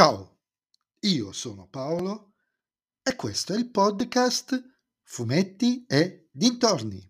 Ciao, 0.00 0.38
io 1.00 1.30
sono 1.30 1.68
Paolo 1.70 2.32
e 3.02 3.14
questo 3.16 3.52
è 3.52 3.58
il 3.58 3.70
podcast 3.70 4.58
Fumetti 5.02 5.84
e 5.86 6.28
Dintorni. 6.32 7.06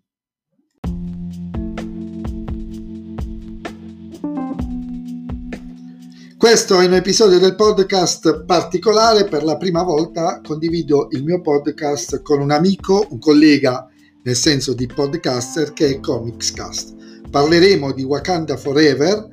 Questo 6.36 6.80
è 6.80 6.86
un 6.86 6.94
episodio 6.94 7.38
del 7.38 7.54
podcast 7.54 8.42
particolare, 8.44 9.22
per 9.22 9.44
la 9.44 9.56
prima 9.56 9.84
volta 9.84 10.40
condivido 10.44 11.06
il 11.12 11.22
mio 11.22 11.40
podcast 11.40 12.22
con 12.22 12.40
un 12.40 12.50
amico, 12.50 13.06
un 13.10 13.20
collega 13.20 13.86
nel 14.24 14.34
senso 14.34 14.74
di 14.74 14.88
podcaster 14.88 15.72
che 15.72 15.86
è 15.90 16.00
Comicscast. 16.00 17.28
Parleremo 17.30 17.92
di 17.92 18.02
Wakanda 18.02 18.56
Forever, 18.56 19.28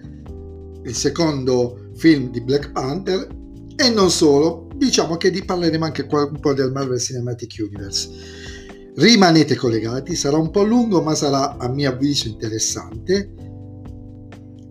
il 0.84 0.94
secondo 0.94 1.90
film 1.96 2.30
di 2.30 2.42
Black 2.42 2.72
Panther 2.72 3.37
e 3.80 3.90
non 3.92 4.10
solo, 4.10 4.68
diciamo 4.76 5.18
che 5.18 5.32
parleremo 5.46 5.86
anche 5.86 6.08
un 6.10 6.40
po' 6.40 6.54
del 6.54 6.72
Marvel 6.72 7.00
Cinematic 7.00 7.58
Universe. 7.60 8.10
Rimanete 8.96 9.56
collegati, 9.56 10.16
sarà 10.16 10.38
un 10.38 10.50
po' 10.50 10.64
lungo 10.64 11.04
ma 11.04 11.14
sarà 11.14 11.58
a 11.58 11.70
mio 11.70 11.92
avviso 11.92 12.28
interessante. 12.28 13.34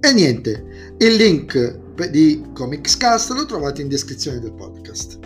E 0.01 0.13
niente, 0.13 0.95
il 0.99 1.15
link 1.15 1.95
di 2.11 2.47
Comicscast 2.53 3.31
lo 3.31 3.47
trovate 3.47 3.81
in 3.81 3.89
descrizione 3.89 4.41
del 4.41 4.55
podcast. 4.55 5.19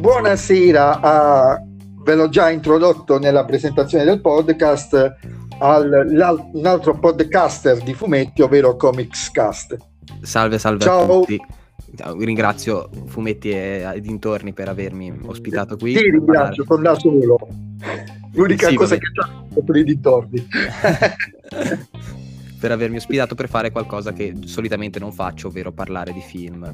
Buonasera 0.00 1.00
a 1.00 1.71
ve 2.02 2.14
l'ho 2.14 2.28
già 2.28 2.50
introdotto 2.50 3.18
nella 3.18 3.44
presentazione 3.44 4.04
del 4.04 4.20
podcast, 4.20 5.16
al, 5.58 6.06
un 6.52 6.66
altro 6.66 6.98
podcaster 6.98 7.82
di 7.82 7.94
fumetti, 7.94 8.42
ovvero 8.42 8.76
Comicscast. 8.76 9.76
Salve, 10.20 10.58
salve 10.58 10.84
Ciao. 10.84 11.02
a 11.02 11.06
tutti. 11.06 11.40
Ringrazio 12.18 12.88
Fumetti 13.06 13.50
e, 13.50 13.98
dintorni 14.00 14.52
per 14.52 14.68
avermi 14.68 15.12
ospitato 15.26 15.76
qui. 15.76 15.92
Ti 15.94 16.10
ringrazio, 16.10 16.64
sono 16.64 16.82
da 16.82 16.94
solo. 16.94 17.38
L'unica 18.32 18.68
sì, 18.68 18.74
cosa 18.74 18.94
vabbè. 18.94 19.06
che 19.06 19.60
ho 19.60 19.62
per 19.62 19.76
i 19.76 19.84
dintorni. 19.84 20.48
per 22.62 22.70
avermi 22.70 22.98
ospitato 22.98 23.34
per 23.34 23.48
fare 23.48 23.72
qualcosa 23.72 24.12
che 24.12 24.34
solitamente 24.44 25.00
non 25.00 25.10
faccio, 25.10 25.48
ovvero 25.48 25.72
parlare 25.72 26.12
di 26.12 26.20
film. 26.20 26.64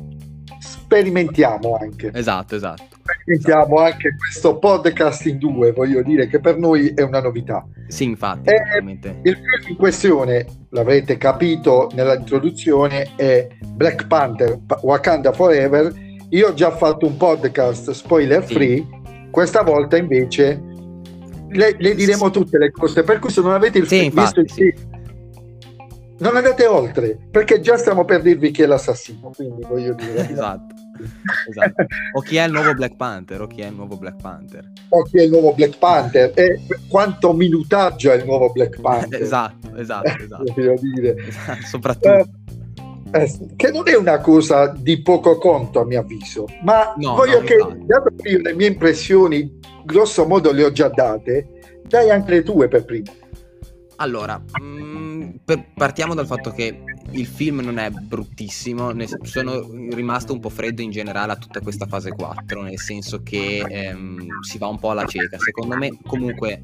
Sperimentiamo 0.58 1.78
anche. 1.80 2.10
Esatto, 2.12 2.56
esatto. 2.56 2.84
Iniziamo 3.24 3.78
anche 3.78 4.14
questo 4.14 4.58
podcast 4.58 5.24
in 5.24 5.38
due, 5.38 5.72
voglio 5.72 6.02
dire 6.02 6.28
che 6.28 6.40
per 6.40 6.58
noi 6.58 6.88
è 6.88 7.00
una 7.00 7.22
novità. 7.22 7.66
Sì, 7.86 8.04
infatti. 8.04 8.50
il 8.50 9.34
film 9.34 9.68
in 9.70 9.76
questione, 9.76 10.44
l'avrete 10.72 11.16
capito 11.16 11.90
nell'introduzione, 11.94 13.14
è 13.16 13.48
Black 13.68 14.08
Panther 14.08 14.58
Wakanda 14.82 15.32
Forever. 15.32 15.90
Io 16.28 16.48
ho 16.48 16.52
già 16.52 16.70
fatto 16.70 17.06
un 17.06 17.16
podcast 17.16 17.92
spoiler 17.92 18.44
free, 18.44 18.76
sì. 18.76 18.86
questa 19.30 19.62
volta 19.62 19.96
invece 19.96 20.60
le, 21.48 21.74
le 21.78 21.94
diremo 21.94 22.26
sì. 22.26 22.30
tutte 22.32 22.58
le 22.58 22.70
cose, 22.70 23.02
per 23.02 23.18
cui 23.18 23.30
se 23.30 23.40
non 23.40 23.52
avete 23.52 23.78
il 23.78 23.86
sì, 23.86 24.00
film, 24.00 24.04
infatti, 24.04 24.40
visto 24.40 24.40
il 24.40 24.50
film, 24.50 24.87
non 26.18 26.36
andate 26.36 26.66
oltre, 26.66 27.18
perché 27.30 27.60
già 27.60 27.76
stiamo 27.76 28.04
per 28.04 28.22
dirvi 28.22 28.50
chi 28.50 28.62
è 28.62 28.66
l'assassino, 28.66 29.30
quindi 29.34 29.64
voglio 29.66 29.94
dire. 29.94 30.28
esatto 30.30 30.78
esatto. 31.48 31.86
O 32.12 32.20
chi 32.20 32.36
è 32.36 32.44
il 32.44 32.52
nuovo 32.52 32.74
Black 32.74 32.96
Panther, 32.96 33.40
o 33.42 33.46
chi 33.46 33.60
è 33.60 33.66
il 33.66 33.74
nuovo 33.74 33.96
Black 33.96 34.20
Panther. 34.20 34.70
O 34.88 35.02
chi 35.02 35.18
è 35.18 35.22
il 35.22 35.30
nuovo 35.30 35.54
Black 35.54 35.78
Panther, 35.78 36.32
e 36.34 36.60
quanto 36.88 37.32
minutaggio 37.32 38.10
è 38.10 38.16
il 38.16 38.24
nuovo 38.24 38.50
Black 38.50 38.80
Panther. 38.82 39.22
esatto, 39.22 39.76
esatto, 39.76 40.08
esatto. 40.22 40.44
dire. 40.94 41.16
Esatto, 41.26 41.66
soprattutto. 41.66 42.28
Eh, 43.12 43.22
eh, 43.22 43.38
che 43.56 43.70
non 43.70 43.88
è 43.88 43.96
una 43.96 44.18
cosa 44.18 44.66
di 44.76 45.00
poco 45.00 45.38
conto 45.38 45.80
a 45.80 45.84
mio 45.84 46.00
avviso, 46.00 46.46
ma 46.62 46.92
no, 46.96 47.14
voglio 47.14 47.40
no, 47.40 47.44
che, 47.44 47.56
dato 47.56 48.12
che 48.16 48.28
io 48.28 48.40
le 48.42 48.54
mie 48.54 48.66
impressioni, 48.66 49.58
grosso 49.84 50.26
modo 50.26 50.52
le 50.52 50.64
ho 50.64 50.72
già 50.72 50.88
date, 50.88 51.80
dai 51.86 52.10
anche 52.10 52.32
le 52.32 52.42
tue 52.42 52.68
per 52.68 52.84
prima. 52.84 53.10
Allora, 53.96 54.38
mh, 54.38 54.62
mm, 54.62 55.07
per, 55.44 55.72
partiamo 55.74 56.14
dal 56.14 56.26
fatto 56.26 56.50
che 56.52 56.82
il 57.10 57.26
film 57.26 57.60
non 57.60 57.78
è 57.78 57.90
bruttissimo, 57.90 58.90
ne, 58.90 59.06
sono 59.22 59.66
rimasto 59.90 60.32
un 60.32 60.40
po' 60.40 60.48
freddo 60.48 60.82
in 60.82 60.90
generale 60.90 61.32
a 61.32 61.36
tutta 61.36 61.60
questa 61.60 61.86
fase 61.86 62.10
4, 62.10 62.62
nel 62.62 62.78
senso 62.78 63.22
che 63.22 63.64
ehm, 63.66 64.40
si 64.40 64.58
va 64.58 64.66
un 64.66 64.78
po' 64.78 64.90
alla 64.90 65.06
cieca. 65.06 65.38
Secondo 65.38 65.76
me, 65.76 65.96
comunque, 66.04 66.60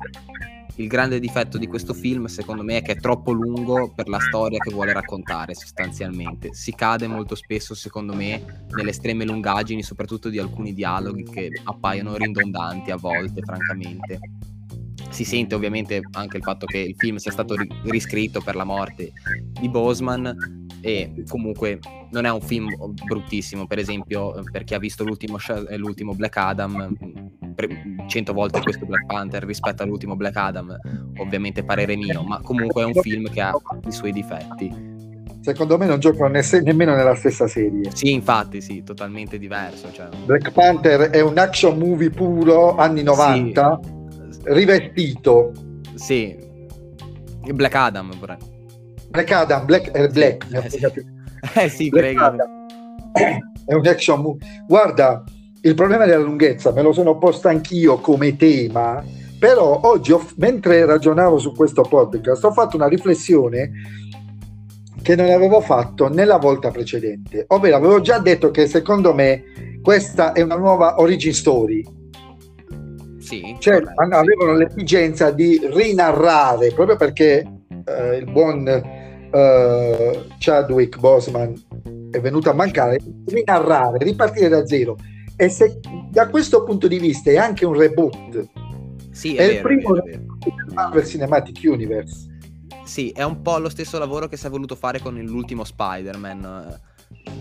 il 0.76 0.86
grande 0.88 1.20
difetto 1.20 1.56
di 1.56 1.66
questo 1.66 1.94
film, 1.94 2.26
secondo 2.26 2.62
me, 2.62 2.78
è 2.78 2.82
che 2.82 2.92
è 2.92 2.96
troppo 2.96 3.32
lungo 3.32 3.92
per 3.94 4.08
la 4.08 4.18
storia 4.18 4.58
che 4.58 4.72
vuole 4.72 4.92
raccontare, 4.92 5.54
sostanzialmente. 5.54 6.52
Si 6.52 6.74
cade 6.74 7.06
molto 7.06 7.34
spesso, 7.34 7.74
secondo 7.74 8.12
me, 8.14 8.66
nelle 8.70 8.90
estreme 8.90 9.24
lungaggini, 9.24 9.82
soprattutto 9.82 10.28
di 10.28 10.38
alcuni 10.38 10.74
dialoghi 10.74 11.24
che 11.24 11.50
appaiono 11.62 12.16
ridondanti 12.16 12.90
a 12.90 12.96
volte, 12.96 13.40
francamente 13.42 14.18
si 15.14 15.24
sente 15.24 15.54
ovviamente 15.54 16.00
anche 16.12 16.38
il 16.38 16.42
fatto 16.42 16.66
che 16.66 16.78
il 16.78 16.94
film 16.98 17.16
sia 17.16 17.30
stato 17.30 17.54
ri- 17.54 17.68
riscritto 17.84 18.40
per 18.40 18.56
la 18.56 18.64
morte 18.64 19.12
di 19.60 19.68
Boseman 19.68 20.66
e 20.80 21.24
comunque 21.28 21.78
non 22.10 22.26
è 22.26 22.30
un 22.30 22.40
film 22.40 22.68
bruttissimo, 23.04 23.66
per 23.66 23.78
esempio 23.78 24.42
per 24.50 24.64
chi 24.64 24.74
ha 24.74 24.78
visto 24.78 25.04
l'ultimo, 25.04 25.38
l'ultimo 25.76 26.14
Black 26.14 26.36
Adam, 26.36 26.92
cento 28.08 28.32
volte 28.32 28.60
questo 28.60 28.84
Black 28.86 29.06
Panther 29.06 29.44
rispetto 29.44 29.84
all'ultimo 29.84 30.16
Black 30.16 30.36
Adam, 30.36 30.76
ovviamente 31.18 31.64
parere 31.64 31.96
mio, 31.96 32.22
ma 32.22 32.40
comunque 32.40 32.82
è 32.82 32.84
un 32.84 32.94
film 32.94 33.30
che 33.30 33.40
ha 33.40 33.52
i 33.86 33.92
suoi 33.92 34.12
difetti. 34.12 34.92
Secondo 35.40 35.78
me 35.78 35.86
non 35.86 36.00
giocano 36.00 36.28
ne- 36.28 36.60
nemmeno 36.62 36.94
nella 36.96 37.14
stessa 37.14 37.46
serie. 37.46 37.90
Sì, 37.92 38.12
infatti, 38.12 38.60
sì, 38.62 38.82
totalmente 38.82 39.38
diverso. 39.38 39.92
Cioè... 39.92 40.08
Black 40.24 40.50
Panther 40.50 41.10
è 41.10 41.20
un 41.20 41.36
action 41.36 41.78
movie 41.78 42.10
puro, 42.10 42.76
anni 42.76 43.02
90. 43.02 43.80
Sì 43.82 44.02
rivestito. 44.44 45.52
Sì, 45.94 46.36
Black 47.52 47.74
Adam 47.74 48.18
vorrei. 48.18 48.36
Black 49.08 49.30
Adam, 49.30 49.64
Black, 49.64 49.90
eh, 49.96 50.08
Black 50.08 50.46
eh, 50.50 50.70
sì. 50.70 50.80
eh 51.54 51.68
sì, 51.68 51.88
Black 51.88 52.20
Adam. 52.20 52.66
È 53.64 53.74
un 53.74 53.86
action 53.86 54.20
movie. 54.20 54.64
Guarda, 54.66 55.22
il 55.62 55.74
problema 55.74 56.04
della 56.04 56.22
lunghezza 56.22 56.72
me 56.72 56.82
lo 56.82 56.92
sono 56.92 57.16
posto 57.18 57.48
anch'io 57.48 57.98
come 57.98 58.36
tema, 58.36 59.02
però 59.38 59.80
oggi, 59.84 60.12
ho, 60.12 60.26
mentre 60.36 60.84
ragionavo 60.84 61.38
su 61.38 61.52
questo 61.52 61.82
podcast, 61.82 62.44
ho 62.44 62.52
fatto 62.52 62.76
una 62.76 62.88
riflessione 62.88 63.70
che 65.02 65.14
non 65.16 65.30
avevo 65.30 65.60
fatto 65.60 66.08
nella 66.08 66.38
volta 66.38 66.70
precedente, 66.70 67.44
ovvero 67.48 67.76
avevo 67.76 68.00
già 68.00 68.18
detto 68.18 68.50
che 68.50 68.66
secondo 68.66 69.14
me 69.14 69.78
questa 69.82 70.32
è 70.32 70.40
una 70.40 70.56
nuova 70.56 70.98
origin 70.98 71.34
story 71.34 71.84
sì, 73.24 73.56
cioè, 73.58 73.82
corretto, 73.82 74.16
avevano 74.16 74.56
sì. 74.56 74.64
l'esigenza 74.64 75.30
di 75.30 75.60
rinarrare 75.62 76.72
proprio 76.72 76.96
perché 76.96 77.46
eh, 77.84 78.16
il 78.16 78.30
buon 78.30 78.68
eh, 78.68 80.24
Chadwick 80.38 80.98
Boseman 80.98 81.54
è 82.10 82.20
venuto 82.20 82.50
a 82.50 82.52
mancare, 82.52 82.98
rinarrare, 83.26 83.98
ripartire 84.04 84.48
da 84.48 84.66
zero. 84.66 84.96
E 85.36 85.48
se 85.48 85.80
da 86.10 86.28
questo 86.28 86.62
punto 86.62 86.86
di 86.86 86.98
vista 86.98 87.30
è 87.30 87.36
anche 87.36 87.64
un 87.64 87.72
reboot, 87.72 88.46
sì, 89.10 89.34
è, 89.34 89.42
è 89.42 89.46
vero, 89.46 89.56
il 89.56 89.62
primo 89.62 89.94
del 89.94 90.26
Marvel 90.72 91.06
Cinematic 91.06 91.60
Universe. 91.64 92.28
Sì, 92.84 93.10
è 93.10 93.22
un 93.22 93.40
po' 93.40 93.58
lo 93.58 93.68
stesso 93.70 93.98
lavoro 93.98 94.28
che 94.28 94.36
si 94.36 94.46
è 94.46 94.50
voluto 94.50 94.76
fare 94.76 95.00
con 95.00 95.14
l'ultimo 95.16 95.64
Spider-Man 95.64 96.92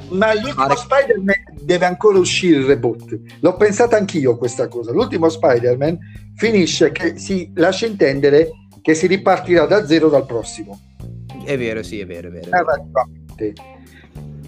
ma 0.09 0.34
l'ultimo. 0.34 0.75
Spider-Man 0.75 1.35
deve 1.61 1.85
ancora 1.85 2.17
uscire 2.17 2.59
il 2.59 2.66
reboot. 2.66 3.19
L'ho 3.39 3.56
pensata 3.56 3.97
anch'io 3.97 4.38
questa 4.38 4.67
cosa. 4.67 4.91
L'ultimo 4.91 5.29
Spider-Man 5.29 5.97
finisce 6.35 6.91
che 6.91 7.17
si 7.17 7.51
lascia 7.56 7.85
intendere 7.85 8.49
che 8.81 8.93
si 8.93 9.08
ripartirà 9.08 9.66
da 9.66 9.85
zero 9.85 10.09
dal 10.09 10.25
prossimo. 10.25 10.79
È 11.46 11.58
vero, 11.58 11.84
sì, 11.84 11.99
è 11.99 12.05
vero, 12.05 12.28
è 12.28 12.31
vero. 12.31 12.49
Vero. 13.35 13.53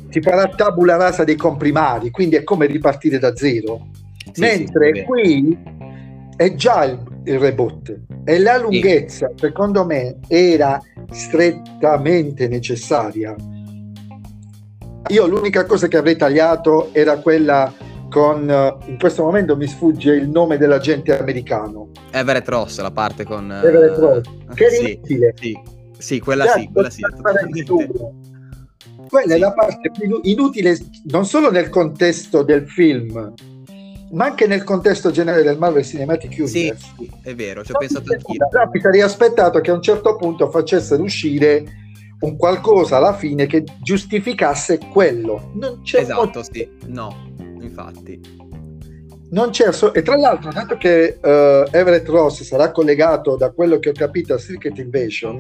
Si 0.09 0.21
farà 0.21 0.47
tabula 0.47 0.95
rasa 0.95 1.23
dei 1.23 1.35
comprimari, 1.35 2.09
quindi 2.09 2.35
è 2.35 2.43
come 2.43 2.67
ripartire 2.67 3.17
da 3.17 3.35
zero. 3.35 3.87
Sì, 4.31 4.41
Mentre 4.41 4.93
sì, 4.93 5.03
qui 5.03 5.57
è 6.35 6.53
già 6.55 6.83
il, 6.83 7.01
il, 7.25 7.39
reboot 7.39 8.01
e 8.25 8.39
la 8.39 8.57
lunghezza, 8.57 9.29
sì. 9.29 9.45
secondo 9.45 9.85
me, 9.85 10.19
era 10.27 10.81
strettamente 11.11 12.47
necessaria 12.47 13.35
io 15.07 15.27
l'unica 15.27 15.65
cosa 15.65 15.87
che 15.87 15.97
avrei 15.97 16.15
tagliato 16.15 16.89
era 16.91 17.17
quella 17.17 17.71
con, 18.09 18.49
eh, 18.49 18.77
in 18.85 18.97
questo 18.97 19.23
momento 19.23 19.55
mi 19.57 19.67
sfugge 19.67 20.13
il 20.13 20.29
nome 20.29 20.57
dell'agente 20.57 21.17
americano. 21.17 21.89
Everett 22.11 22.47
Ross, 22.47 22.79
la 22.79 22.91
parte 22.91 23.23
con... 23.23 23.51
Everett 23.51 23.97
Ross, 23.97 24.21
che 24.53 24.67
è 24.67 24.79
inutile. 24.79 25.33
Sì, 25.39 25.59
sì, 25.97 26.19
quella 26.19 26.47
sì, 26.47 26.69
quella 26.71 26.89
sì. 26.89 27.01
Quella 29.07 29.35
è 29.35 29.37
la 29.37 29.53
parte 29.53 29.91
più 29.91 30.19
inutile 30.23 30.77
non 31.05 31.25
solo 31.25 31.51
nel 31.51 31.69
contesto 31.69 32.41
del 32.41 32.67
film, 32.67 33.33
ma 34.11 34.25
anche 34.25 34.47
nel 34.47 34.63
contesto 34.63 35.11
generale 35.11 35.43
del 35.43 35.57
Marvel 35.57 35.83
Cinematic 35.83 36.31
Universe. 36.39 36.85
Sì, 36.97 37.11
è 37.21 37.35
vero, 37.35 37.63
ci 37.63 37.71
ho 37.71 37.77
pensato 37.77 38.11
anch'io. 38.11 38.47
Mi 38.71 38.79
sarei 38.79 39.01
aspettato 39.01 39.59
che 39.61 39.69
a 39.69 39.75
un 39.75 39.81
certo 39.81 40.15
punto 40.15 40.49
facessero 40.49 41.03
uscire 41.03 41.63
un 42.19 42.37
qualcosa 42.37 42.97
alla 42.97 43.13
fine 43.13 43.45
che 43.45 43.63
giustificasse 43.81 44.79
quello. 44.91 45.51
Non 45.55 45.81
c'è 45.81 46.01
esatto, 46.01 46.39
motivo. 46.39 46.43
sì, 46.43 46.69
no, 46.87 47.31
infatti. 47.59 48.19
Non 49.31 49.49
c'è 49.49 49.71
so- 49.73 49.93
e 49.93 50.01
tra 50.01 50.15
l'altro, 50.15 50.51
dato 50.51 50.77
che 50.77 51.17
uh, 51.21 51.75
Everett 51.75 52.07
Ross 52.07 52.43
sarà 52.43 52.71
collegato 52.71 53.35
da 53.35 53.51
quello 53.51 53.79
che 53.79 53.89
ho 53.89 53.93
capito 53.93 54.33
a 54.33 54.37
Secret 54.37 54.77
Invasion, 54.77 55.39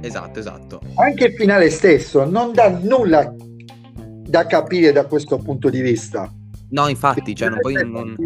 esatto, 0.00 0.38
esatto. 0.38 0.80
Anche 0.94 1.26
il 1.26 1.34
finale 1.34 1.68
stesso 1.70 2.24
non 2.24 2.52
dà 2.52 2.68
nulla 2.68 3.34
da 3.36 4.46
capire 4.46 4.92
da 4.92 5.04
questo 5.06 5.38
punto 5.38 5.68
di 5.68 5.80
vista. 5.80 6.32
No, 6.70 6.88
infatti, 6.88 7.34
cioè, 7.34 7.48
non, 7.48 7.60
poi 7.60 7.74
non... 7.74 8.16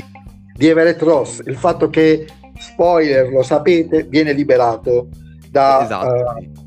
di 0.54 0.66
Everett 0.66 1.00
Ross, 1.02 1.40
il 1.44 1.56
fatto 1.56 1.90
che 1.90 2.26
spoiler, 2.58 3.30
lo 3.32 3.42
sapete, 3.42 4.04
viene 4.04 4.32
liberato 4.32 5.08
da, 5.50 5.82
esatto, 5.82 6.14
uh, 6.14 6.59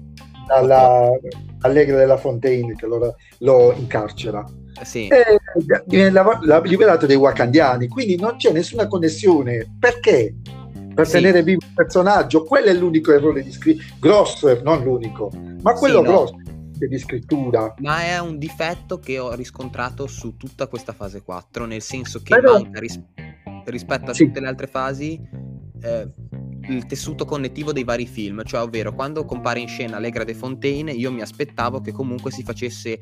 dalla 0.45 1.09
Allegra 1.61 1.97
della 1.97 2.17
Fontaine 2.17 2.75
che 2.75 2.85
lo, 2.85 3.15
lo 3.39 3.73
incarcera. 3.73 4.43
Sì. 4.81 5.07
E 5.07 5.39
viene 5.85 6.11
liberato 6.63 7.05
dei 7.05 7.15
Wakandiani, 7.15 7.87
quindi 7.87 8.17
non 8.17 8.35
c'è 8.37 8.51
nessuna 8.51 8.87
connessione. 8.87 9.75
Perché? 9.79 10.35
Per 10.93 11.05
sì. 11.05 11.13
tenere 11.13 11.41
vivo 11.41 11.65
il 11.65 11.73
personaggio, 11.73 12.43
quello 12.43 12.67
è 12.67 12.73
l'unico 12.73 13.11
errore 13.11 13.41
di 13.41 13.51
scrittura, 13.51 13.87
grosso, 13.99 14.61
non 14.61 14.83
l'unico, 14.83 15.31
ma 15.61 15.73
quello 15.73 16.03
sì, 16.03 16.03
no. 16.03 16.09
grosso 16.11 16.35
di 16.87 16.97
scrittura. 16.97 17.73
Ma 17.79 18.01
è 18.03 18.19
un 18.19 18.37
difetto 18.37 18.99
che 18.99 19.17
ho 19.17 19.33
riscontrato 19.33 20.05
su 20.07 20.35
tutta 20.37 20.67
questa 20.67 20.93
fase 20.93 21.23
4, 21.23 21.65
nel 21.65 21.81
senso 21.81 22.21
che 22.21 22.35
Però... 22.35 22.53
manca 22.53 22.79
ris- 22.79 23.01
rispetto 23.65 24.11
a 24.11 24.13
tutte 24.13 24.39
le 24.39 24.47
altre 24.47 24.67
fasi 24.67 25.19
eh, 25.83 26.07
il 26.69 26.85
tessuto 26.85 27.25
connettivo 27.25 27.73
dei 27.73 27.83
vari 27.83 28.05
film, 28.05 28.43
cioè 28.43 28.61
ovvero 28.61 28.93
quando 28.93 29.25
compare 29.25 29.59
in 29.59 29.67
scena 29.67 29.97
Allegra 29.97 30.23
De 30.23 30.33
Fontaine 30.33 30.91
io 30.91 31.11
mi 31.11 31.21
aspettavo 31.21 31.81
che 31.81 31.91
comunque 31.91 32.31
si 32.31 32.43
facesse 32.43 32.99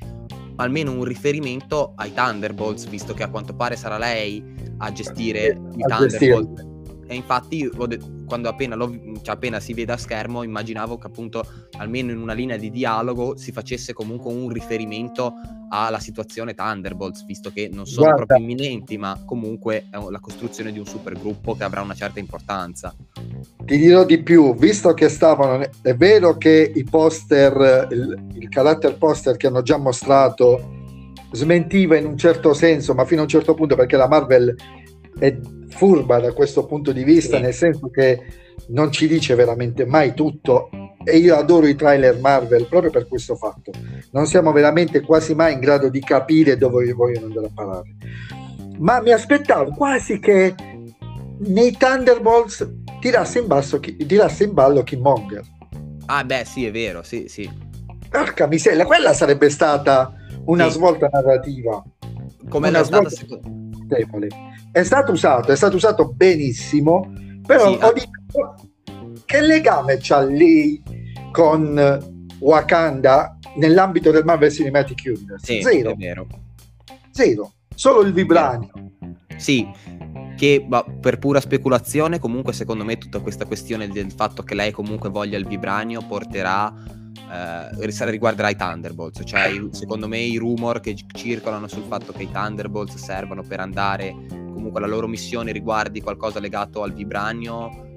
almeno 0.55 0.91
un 0.91 1.03
riferimento 1.03 1.93
ai 1.95 2.13
Thunderbolts, 2.13 2.87
visto 2.87 3.13
che 3.13 3.23
a 3.23 3.29
quanto 3.29 3.55
pare 3.55 3.75
sarà 3.75 3.97
lei 3.97 4.43
a 4.77 4.91
gestire 4.91 5.57
i 5.75 5.83
Thunderbolts. 5.87 6.69
E 7.11 7.15
infatti 7.15 7.69
quando 8.25 8.47
appena, 8.47 8.75
lo, 8.75 8.89
cioè 9.21 9.35
appena, 9.35 9.59
si 9.59 9.73
vede 9.73 9.91
a 9.91 9.97
schermo 9.97 10.43
immaginavo 10.43 10.97
che 10.97 11.07
appunto 11.07 11.43
almeno 11.77 12.11
in 12.11 12.17
una 12.17 12.31
linea 12.31 12.55
di 12.55 12.71
dialogo 12.71 13.35
si 13.35 13.51
facesse 13.51 13.91
comunque 13.91 14.31
un 14.31 14.47
riferimento 14.47 15.33
alla 15.71 15.99
situazione 15.99 16.53
Thunderbolts, 16.53 17.25
visto 17.25 17.51
che 17.51 17.69
non 17.69 17.85
sono 17.85 18.05
Guarda. 18.05 18.25
proprio 18.25 18.47
imminenti, 18.47 18.97
ma 18.97 19.21
comunque 19.25 19.87
è 19.91 19.97
la 20.09 20.19
costruzione 20.21 20.71
di 20.71 20.79
un 20.79 20.85
supergruppo 20.85 21.53
che 21.57 21.65
avrà 21.65 21.81
una 21.81 21.95
certa 21.95 22.19
importanza. 22.19 22.95
Ti 23.65 23.77
dirò 23.77 24.05
di 24.05 24.23
più, 24.23 24.55
visto 24.55 24.93
che 24.93 25.09
stavano, 25.09 25.67
è 25.81 25.93
vero 25.93 26.37
che 26.37 26.71
i 26.73 26.85
poster, 26.85 27.89
il, 27.91 28.25
il 28.35 28.47
character 28.47 28.97
poster 28.97 29.35
che 29.35 29.47
hanno 29.47 29.63
già 29.63 29.75
mostrato 29.75 30.79
smentiva 31.33 31.97
in 31.97 32.05
un 32.05 32.17
certo 32.17 32.53
senso, 32.53 32.93
ma 32.93 33.03
fino 33.03 33.19
a 33.19 33.23
un 33.23 33.29
certo 33.29 33.53
punto 33.53 33.75
perché 33.75 33.97
la 33.97 34.07
Marvel 34.07 34.55
è 35.19 35.37
furba 35.69 36.19
da 36.19 36.33
questo 36.33 36.65
punto 36.65 36.91
di 36.91 37.03
vista, 37.03 37.37
sì. 37.37 37.41
nel 37.43 37.53
senso 37.53 37.89
che 37.89 38.19
non 38.67 38.91
ci 38.91 39.07
dice 39.07 39.35
veramente 39.35 39.85
mai 39.85 40.13
tutto 40.13 40.69
e 41.03 41.17
io 41.17 41.35
adoro 41.35 41.67
i 41.67 41.75
trailer 41.75 42.19
Marvel 42.19 42.67
proprio 42.67 42.91
per 42.91 43.07
questo 43.07 43.35
fatto. 43.35 43.71
Non 44.11 44.27
siamo 44.27 44.51
veramente 44.51 45.01
quasi 45.01 45.33
mai 45.33 45.53
in 45.53 45.59
grado 45.59 45.89
di 45.89 45.99
capire 45.99 46.57
dove 46.57 46.91
vogliono 46.93 47.27
andare 47.27 47.47
a 47.47 47.51
parare. 47.53 47.95
Ma 48.77 49.01
mi 49.01 49.11
aspettavo 49.11 49.71
quasi 49.71 50.19
che 50.19 50.53
nei 51.39 51.75
Thunderbolts 51.75 52.67
tirasse 52.99 53.39
in, 53.39 53.47
basso, 53.47 53.79
tirasse 53.79 54.43
in 54.43 54.53
ballo 54.53 54.83
Killmonger. 54.83 55.43
Ah 56.05 56.23
beh 56.23 56.43
sì 56.45 56.65
è 56.65 56.71
vero, 56.71 57.03
sì 57.03 57.25
sì. 57.27 57.49
Porca 58.09 58.45
miseria, 58.45 58.85
quella 58.85 59.13
sarebbe 59.13 59.49
stata 59.49 60.13
una 60.45 60.65
sì. 60.65 60.73
svolta 60.73 61.09
narrativa. 61.11 61.83
Come 62.49 62.69
una 62.69 62.83
svolta 62.83 63.09
secondo... 63.09 63.59
È 64.71 64.83
stato 64.83 65.11
usato, 65.11 65.51
è 65.51 65.55
stato 65.55 65.75
usato 65.75 66.13
benissimo, 66.13 67.11
però 67.45 67.73
sì, 67.73 67.79
ho 67.81 67.91
detto 67.91 68.55
che 69.25 69.41
legame 69.41 69.97
c'ha 69.99 70.21
lei 70.21 70.81
con 71.31 71.99
Wakanda 72.39 73.37
nell'ambito 73.57 74.11
del 74.11 74.23
Marvel 74.23 74.51
Cinematic 74.51 75.01
Universe? 75.05 75.45
Sì, 75.45 75.61
Zero. 75.61 75.95
Zero. 77.11 77.53
Solo 77.75 78.01
il 78.01 78.13
vibranio. 78.13 78.71
Sì, 79.35 79.67
che 80.37 80.65
per 80.99 81.19
pura 81.19 81.39
speculazione 81.39 82.19
comunque 82.19 82.53
secondo 82.53 82.83
me 82.83 82.97
tutta 82.97 83.19
questa 83.19 83.45
questione 83.45 83.87
del 83.87 84.11
fatto 84.11 84.43
che 84.43 84.55
lei 84.55 84.71
comunque 84.71 85.09
voglia 85.09 85.37
il 85.37 85.47
vibranio 85.47 86.01
porterà 86.07 86.73
eh, 87.31 88.09
riguarderà 88.09 88.49
i 88.49 88.55
Thunderbolts 88.55 89.21
cioè 89.25 89.51
secondo 89.71 90.07
me 90.07 90.19
i 90.19 90.37
rumor 90.37 90.79
che 90.79 90.95
circolano 91.13 91.67
sul 91.67 91.83
fatto 91.83 92.11
che 92.11 92.23
i 92.23 92.31
Thunderbolts 92.31 92.95
servono 92.95 93.43
per 93.43 93.59
andare 93.59 94.15
comunque 94.29 94.81
la 94.81 94.87
loro 94.87 95.07
missione 95.07 95.51
riguardi 95.51 96.01
qualcosa 96.01 96.39
legato 96.39 96.83
al 96.83 96.93
vibranio 96.93 97.89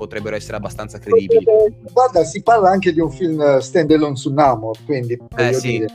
potrebbero 0.00 0.34
essere 0.34 0.56
abbastanza 0.56 0.98
credibili. 0.98 1.44
Guarda, 1.92 2.24
si 2.24 2.42
parla 2.42 2.70
anche 2.70 2.90
di 2.90 3.00
un 3.00 3.10
film 3.10 3.58
stand 3.58 3.90
alone 3.90 4.16
su 4.16 4.32
Namor, 4.32 4.78
quindi 4.86 5.18
eh, 5.36 5.52
sì. 5.52 5.68
dire. 5.68 5.86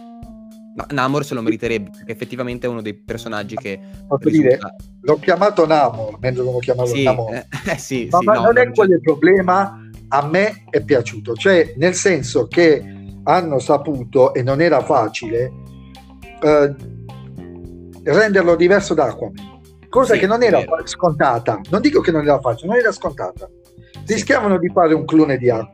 Ma 0.75 0.86
Namor 0.89 1.25
se 1.25 1.33
lo 1.33 1.42
meriterebbe, 1.42 1.89
perché 1.89 2.12
effettivamente 2.12 2.68
è 2.68 2.69
uno 2.69 2.81
dei 2.81 2.94
personaggi 2.94 3.56
che... 3.56 3.80
Risulta... 4.19 4.30
dire, 4.30 4.60
l'ho 5.01 5.18
chiamato 5.19 5.66
Namor, 5.66 6.19
mentre 6.19 6.44
lo 6.44 6.57
chiamavo 6.60 6.88
sì, 6.88 7.04
Namor. 7.04 7.33
Eh, 7.33 7.48
eh, 7.71 7.78
sì, 7.78 8.07
ma, 8.12 8.19
sì, 8.19 8.25
ma 8.25 8.33
no, 8.33 8.42
non 8.42 8.57
è 8.60 8.71
quello 8.71 8.94
il 8.94 9.01
problema, 9.01 9.84
a 10.10 10.28
me 10.28 10.66
è 10.69 10.84
piaciuto, 10.84 11.34
cioè 11.34 11.74
nel 11.78 11.94
senso 11.94 12.48
che 12.48 12.84
hanno 13.24 13.60
saputo, 13.60 14.34
e 14.34 14.44
non 14.44 14.62
era 14.62 14.81
facile, 14.81 15.52
eh, 16.42 16.75
renderlo 18.04 18.56
diverso 18.56 18.94
da 18.94 19.06
Aquaman 19.06 19.54
cosa 19.96 20.16
sì, 20.16 20.19
che 20.19 20.28
non 20.28 20.44
era 20.44 20.62
scontata. 20.84 21.62
Non 21.69 21.80
dico 21.80 22.02
che 22.02 22.12
non 22.12 22.24
era 22.24 22.42
facile, 22.42 22.68
non 22.68 22.80
era 22.80 22.92
scontata. 22.92 23.50
Rischiavano 24.06 24.57
di 24.57 24.68
fare 24.68 24.94
un 24.94 25.06
clone 25.06 25.38
di 25.38 25.50
A 25.50 25.66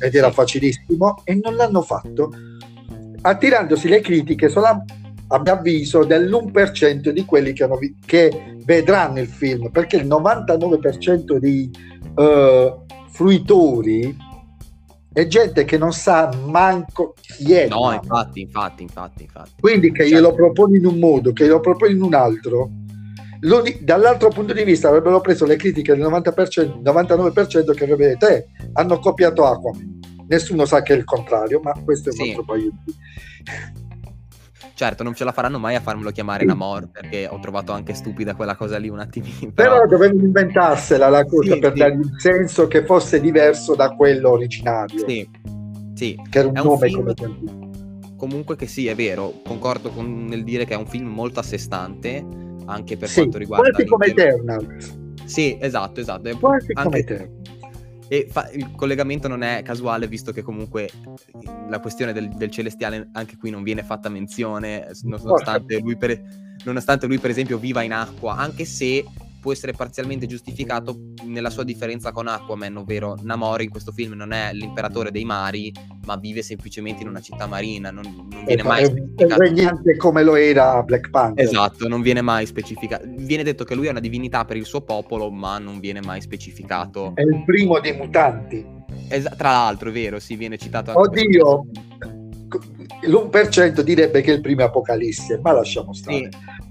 ed 0.00 0.14
era 0.14 0.32
facilissimo 0.32 1.22
e 1.22 1.38
non 1.40 1.54
l'hanno 1.54 1.82
fatto, 1.82 2.32
attirandosi 3.20 3.88
le 3.88 4.00
critiche 4.00 4.48
solo 4.48 4.66
a 4.66 5.38
mio 5.38 5.52
avviso 5.52 6.04
dell'1% 6.04 7.10
di 7.10 7.24
quelli 7.24 7.52
che, 7.52 7.68
vi- 7.78 7.94
che, 8.04 8.56
vedranno 8.64 9.20
il 9.20 9.28
film, 9.28 9.70
perché 9.70 9.96
il 9.96 10.08
99% 10.08 11.36
dei 11.36 11.70
uh, 12.16 12.86
fruitori 13.10 14.16
è 15.12 15.26
gente 15.26 15.64
che 15.64 15.76
non 15.76 15.92
sa 15.92 16.30
manco 16.46 17.14
chi 17.20 17.52
è. 17.52 17.68
No, 17.68 17.92
infatti, 17.92 18.40
infatti, 18.40 18.82
infatti, 18.82 19.22
infatti. 19.24 19.50
Quindi 19.60 19.90
che 19.90 20.02
certo. 20.02 20.14
glielo 20.14 20.34
proponi 20.34 20.78
in 20.78 20.86
un 20.86 20.98
modo, 20.98 21.32
che 21.32 21.44
glielo 21.44 21.60
proponi 21.60 21.92
in 21.92 22.02
un 22.02 22.14
altro, 22.14 22.70
dall'altro 23.80 24.28
punto 24.28 24.52
di 24.52 24.64
vista 24.64 24.88
avrebbero 24.88 25.20
preso 25.20 25.46
le 25.46 25.56
critiche 25.56 25.94
del 25.96 26.06
90%, 26.06 26.82
99% 26.82 27.72
che 27.72 27.84
avrebbe 27.84 28.08
detto 28.08 28.28
eh, 28.28 28.46
hanno 28.74 28.98
copiato 28.98 29.46
Aquaman 29.46 29.98
nessuno 30.26 30.66
sa 30.66 30.82
che 30.82 30.92
è 30.92 30.96
il 30.96 31.04
contrario 31.04 31.60
ma 31.60 31.72
questo 31.82 32.10
è 32.10 32.12
un 32.12 32.18
sì. 32.18 32.28
altro 32.28 32.44
paio 32.44 32.70
di 32.84 32.94
certo 34.80 35.02
non 35.02 35.14
ce 35.14 35.24
la 35.24 35.32
faranno 35.32 35.58
mai 35.58 35.74
a 35.74 35.80
farmelo 35.80 36.10
chiamare 36.10 36.46
Namor 36.46 36.88
perché 36.90 37.28
ho 37.30 37.38
trovato 37.38 37.72
anche 37.72 37.92
stupida 37.92 38.34
quella 38.34 38.56
cosa 38.56 38.78
lì 38.78 38.88
un 38.88 39.00
attimino 39.00 39.52
però, 39.52 39.74
però 39.74 39.86
dovevano 39.86 40.22
inventarsela 40.22 41.08
la 41.10 41.24
cosa 41.24 41.52
sì, 41.52 41.58
per 41.58 41.72
sì. 41.72 41.78
dargli 41.78 42.00
il 42.00 42.14
senso 42.16 42.66
che 42.66 42.86
fosse 42.86 43.20
diverso 43.20 43.74
da 43.74 43.90
quello 43.94 44.30
originario 44.30 45.06
sì, 45.06 45.28
sì. 45.94 46.18
che 46.30 46.38
era 46.38 46.48
un, 46.48 46.56
è 46.56 46.62
nome 46.62 46.86
un 46.86 47.14
come 47.14 47.14
comunque 48.16 48.56
che 48.56 48.66
sì 48.66 48.86
è 48.86 48.94
vero 48.94 49.34
concordo 49.44 49.90
con, 49.90 50.24
nel 50.24 50.44
dire 50.44 50.64
che 50.64 50.72
è 50.72 50.78
un 50.78 50.86
film 50.86 51.08
molto 51.08 51.40
a 51.40 51.42
sé 51.42 51.58
stante 51.58 52.24
anche 52.64 52.96
per 52.96 53.08
sì, 53.08 53.16
quanto 53.20 53.38
riguarda... 53.38 53.68
Quasi 53.70 53.84
come 53.86 54.06
Eternal. 54.06 54.76
Sì, 55.24 55.58
esatto, 55.60 56.00
esatto. 56.00 56.36
Quasi 56.38 56.72
anche... 56.72 56.82
come 56.82 56.98
Eternal. 56.98 57.39
E 58.12 58.26
fa... 58.28 58.50
il 58.50 58.72
collegamento 58.74 59.28
non 59.28 59.44
è 59.44 59.62
casuale, 59.62 60.08
visto 60.08 60.32
che 60.32 60.42
comunque 60.42 60.90
la 61.68 61.78
questione 61.78 62.12
del, 62.12 62.28
del 62.30 62.50
celestiale 62.50 63.08
anche 63.12 63.36
qui 63.36 63.50
non 63.50 63.62
viene 63.62 63.84
fatta 63.84 64.08
menzione, 64.08 64.90
nonostante 65.02 65.78
lui, 65.78 65.96
per... 65.96 66.20
nonostante 66.64 67.06
lui 67.06 67.18
per 67.18 67.30
esempio 67.30 67.56
viva 67.56 67.82
in 67.82 67.92
acqua, 67.92 68.34
anche 68.34 68.64
se 68.64 69.04
può 69.40 69.52
essere 69.52 69.72
parzialmente 69.72 70.26
giustificato 70.26 70.96
nella 71.24 71.50
sua 71.50 71.64
differenza 71.64 72.12
con 72.12 72.28
Aquaman, 72.28 72.76
ovvero 72.76 73.16
Namor 73.22 73.62
in 73.62 73.70
questo 73.70 73.90
film 73.90 74.12
non 74.12 74.32
è 74.32 74.52
l'imperatore 74.52 75.10
dei 75.10 75.24
mari, 75.24 75.72
ma 76.04 76.16
vive 76.16 76.42
semplicemente 76.42 77.02
in 77.02 77.08
una 77.08 77.20
città 77.20 77.46
marina, 77.46 77.90
non, 77.90 78.04
non 78.04 78.44
viene 78.44 78.62
mai 78.62 78.84
specificato. 78.84 79.40
Regnante 79.40 79.96
come 79.96 80.22
lo 80.22 80.36
era 80.36 80.82
Black 80.82 81.10
Panther. 81.10 81.44
Esatto, 81.44 81.88
non 81.88 82.02
viene 82.02 82.20
mai 82.20 82.46
specificato. 82.46 83.04
Viene 83.06 83.42
detto 83.42 83.64
che 83.64 83.74
lui 83.74 83.86
è 83.86 83.90
una 83.90 84.00
divinità 84.00 84.44
per 84.44 84.56
il 84.56 84.66
suo 84.66 84.82
popolo, 84.82 85.30
ma 85.30 85.58
non 85.58 85.80
viene 85.80 86.00
mai 86.00 86.20
specificato. 86.20 87.12
È 87.14 87.22
il 87.22 87.42
primo 87.44 87.80
dei 87.80 87.96
mutanti. 87.96 88.64
Es- 89.08 89.34
tra 89.36 89.50
l'altro, 89.50 89.88
è 89.88 89.92
vero, 89.92 90.18
si 90.18 90.36
viene 90.36 90.58
citato 90.58 90.92
anche 90.92 91.20
Oddio, 91.20 91.66
l'1% 93.06 93.80
direbbe 93.80 94.20
che 94.20 94.32
è 94.32 94.34
il 94.34 94.40
primo 94.40 94.64
Apocalisse, 94.64 95.40
ma 95.42 95.52
lasciamo 95.52 95.94
stare. 95.94 96.28
Sì 96.30 96.68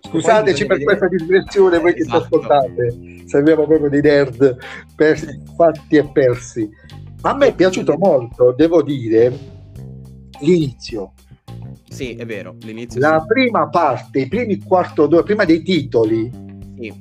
Scusateci 0.00 0.66
per 0.66 0.82
questa 0.82 1.08
digressione, 1.08 1.78
voi 1.78 1.94
che 1.94 2.02
esatto. 2.02 2.24
ascoltate, 2.24 3.24
serviamo 3.26 3.66
proprio 3.66 3.90
dei 3.90 4.00
nerd 4.00 4.56
persi, 4.94 5.42
fatti 5.56 5.96
e 5.96 6.08
persi. 6.08 6.68
A 7.22 7.34
me 7.34 7.48
è 7.48 7.54
piaciuto 7.54 7.96
molto, 7.98 8.54
devo 8.56 8.82
dire, 8.82 9.32
l'inizio. 10.40 11.12
Sì, 11.88 12.14
è 12.14 12.24
vero, 12.24 12.54
l'inizio. 12.60 13.00
La 13.00 13.20
sì. 13.20 13.26
prima 13.26 13.68
parte, 13.68 14.20
i 14.20 14.28
primi 14.28 14.58
quarto 14.58 15.06
d'ora, 15.06 15.22
prima 15.22 15.44
dei 15.44 15.62
titoli, 15.62 16.30
sì. 16.76 16.94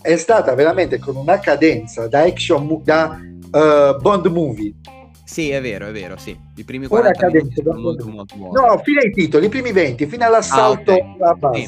è 0.00 0.16
stata 0.16 0.54
veramente 0.54 0.98
con 0.98 1.16
una 1.16 1.38
cadenza 1.38 2.08
da 2.08 2.22
action, 2.22 2.80
da 2.82 3.18
uh, 3.20 4.00
Bond 4.00 4.26
movie. 4.26 4.74
Sì, 5.24 5.50
è 5.50 5.60
vero, 5.60 5.86
è 5.86 5.92
vero, 5.92 6.16
sì. 6.18 6.38
I 6.56 6.64
primi 6.64 6.86
40 6.86 7.26
minuti 7.28 7.54
sono 7.62 7.80
molto, 7.80 8.06
molto 8.06 8.36
buoni. 8.36 8.52
No, 8.52 8.78
fino 8.84 9.00
ai 9.00 9.10
titoli, 9.10 9.46
i 9.46 9.48
primi 9.48 9.72
20, 9.72 10.06
fino 10.06 10.24
all'assalto 10.24 10.92
ah, 10.92 10.94
okay. 10.94 11.16
alla 11.18 11.34
base. 11.34 11.66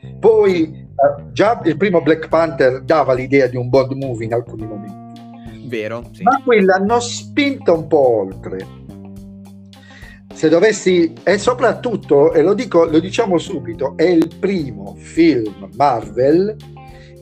Sì. 0.00 0.16
Poi 0.18 0.86
uh, 0.94 1.32
già 1.32 1.60
il 1.64 1.76
primo 1.76 2.02
Black 2.02 2.28
Panther 2.28 2.82
dava 2.82 3.14
l'idea 3.14 3.46
di 3.46 3.56
un 3.56 3.68
Bond 3.68 3.92
movie 3.92 4.26
in 4.26 4.34
alcuni 4.34 4.66
momenti. 4.66 5.66
Vero, 5.68 6.10
sì. 6.12 6.22
Ma 6.24 6.40
quella 6.42 6.74
hanno 6.74 6.98
spinto 6.98 7.74
un 7.74 7.86
po' 7.86 8.20
oltre. 8.22 8.66
Se 10.34 10.48
dovessi, 10.48 11.12
e 11.22 11.38
soprattutto, 11.38 12.32
e 12.32 12.42
lo, 12.42 12.54
dico, 12.54 12.84
lo 12.84 12.98
diciamo 12.98 13.38
subito, 13.38 13.96
è 13.96 14.04
il 14.04 14.28
primo 14.38 14.94
film 14.96 15.68
Marvel 15.76 16.56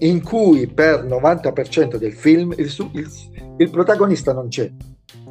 in 0.01 0.23
cui 0.23 0.67
per 0.67 1.05
90% 1.05 1.97
del 1.97 2.13
film 2.13 2.53
il, 2.57 2.71
il, 2.93 3.11
il 3.59 3.71
protagonista 3.71 4.33
non 4.33 4.49
c'è. 4.49 4.71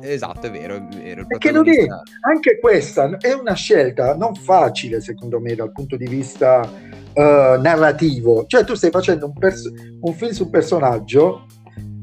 Esatto, 0.02 0.48
è 0.48 0.52
vero, 0.52 0.76
è 0.76 0.82
vero. 0.96 1.26
Perché 1.28 1.52
non 1.52 1.68
è, 1.68 1.86
anche 2.22 2.60
questa 2.60 3.18
è 3.18 3.34
una 3.34 3.54
scelta 3.54 4.16
non 4.16 4.34
facile, 4.36 5.02
secondo 5.02 5.40
me, 5.40 5.56
dal 5.56 5.72
punto 5.72 5.98
di 5.98 6.08
vista 6.08 6.62
uh, 6.62 7.22
narrativo. 7.62 8.46
Cioè, 8.46 8.64
tu 8.64 8.74
stai 8.76 8.92
facendo 8.92 9.28
un, 9.28 9.34
pers- 9.34 9.72
un 10.00 10.14
film 10.14 10.32
sul 10.32 10.50
personaggio, 10.50 11.46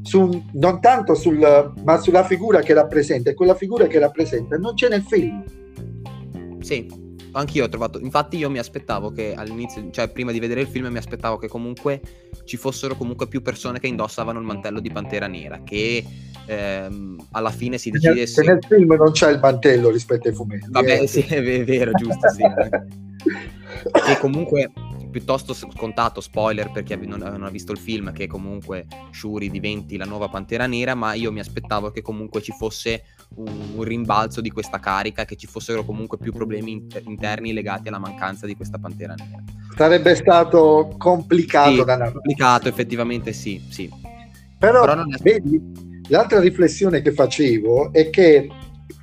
su, 0.01 0.43
non 0.53 0.81
tanto 0.81 1.15
sul, 1.15 1.73
ma 1.83 1.97
sulla 1.99 2.23
figura 2.23 2.61
che 2.61 2.73
rappresenta, 2.73 3.29
e 3.29 3.33
quella 3.33 3.55
figura 3.55 3.87
che 3.87 3.99
rappresenta 3.99 4.57
non 4.57 4.75
c'è 4.75 4.89
nel 4.89 5.03
film. 5.03 5.43
Sì, 6.61 6.87
anch'io 7.31 7.65
ho 7.65 7.69
trovato. 7.69 7.99
Infatti, 7.99 8.37
io 8.37 8.49
mi 8.49 8.59
aspettavo 8.59 9.11
che 9.11 9.33
all'inizio, 9.35 9.89
cioè 9.91 10.09
prima 10.09 10.31
di 10.31 10.39
vedere 10.39 10.61
il 10.61 10.67
film, 10.67 10.87
mi 10.87 10.97
aspettavo 10.97 11.37
che 11.37 11.47
comunque 11.47 12.01
ci 12.45 12.57
fossero 12.57 12.95
comunque 12.95 13.27
più 13.27 13.41
persone 13.41 13.79
che 13.79 13.87
indossavano 13.87 14.39
il 14.39 14.45
mantello 14.45 14.79
di 14.79 14.91
Pantera 14.91 15.27
Nera. 15.27 15.61
Che 15.63 16.03
ehm, 16.45 17.27
alla 17.31 17.51
fine 17.51 17.77
si 17.77 17.89
decidesse. 17.89 18.43
Se 18.43 18.49
nel 18.49 18.63
film 18.67 18.93
non 18.95 19.11
c'è 19.11 19.31
il 19.31 19.39
mantello 19.39 19.89
rispetto 19.89 20.27
ai 20.27 20.33
fumetti. 20.33 20.67
Vabbè, 20.69 21.01
eh. 21.01 21.07
sì, 21.07 21.21
è 21.21 21.63
vero, 21.63 21.91
giusto, 21.91 22.29
sì. 22.29 22.43
che 24.05 24.17
comunque 24.19 24.71
piuttosto 25.13 25.53
scontato, 25.53 26.21
spoiler 26.21 26.71
per 26.71 26.81
chi 26.81 26.97
non, 27.05 27.19
non 27.19 27.43
ha 27.43 27.49
visto 27.49 27.71
il 27.71 27.77
film, 27.77 28.11
che 28.11 28.25
comunque 28.25 28.87
Shuri 29.11 29.51
diventi 29.51 29.95
la 29.95 30.05
nuova 30.05 30.27
Pantera 30.27 30.65
Nera, 30.65 30.95
ma 30.95 31.13
io 31.13 31.31
mi 31.31 31.39
aspettavo 31.39 31.91
che 31.91 32.01
comunque 32.01 32.41
ci 32.41 32.51
fosse 32.51 33.03
un, 33.35 33.75
un 33.75 33.83
rimbalzo 33.83 34.41
di 34.41 34.49
questa 34.49 34.79
carica, 34.79 35.23
che 35.23 35.35
ci 35.35 35.45
fossero 35.45 35.85
comunque 35.85 36.17
più 36.17 36.31
problemi 36.31 36.71
inter- 36.71 37.03
interni 37.05 37.53
legati 37.53 37.89
alla 37.89 37.99
mancanza 37.99 38.47
di 38.47 38.55
questa 38.55 38.79
Pantera 38.79 39.13
Nera. 39.13 39.43
Sarebbe 39.77 40.15
stato 40.15 40.95
complicato 40.97 41.75
sì, 41.75 41.83
da. 41.83 42.11
Complicato, 42.11 42.67
effettivamente 42.67 43.33
sì, 43.33 43.63
sì. 43.69 43.87
Però, 44.57 44.83
Però 44.83 45.03
è... 45.03 45.17
vedi, 45.21 45.61
l'altra 46.13 46.39
riflessione 46.39 47.01
che 47.01 47.11
facevo 47.11 47.91
è 47.91 48.11
che 48.11 48.47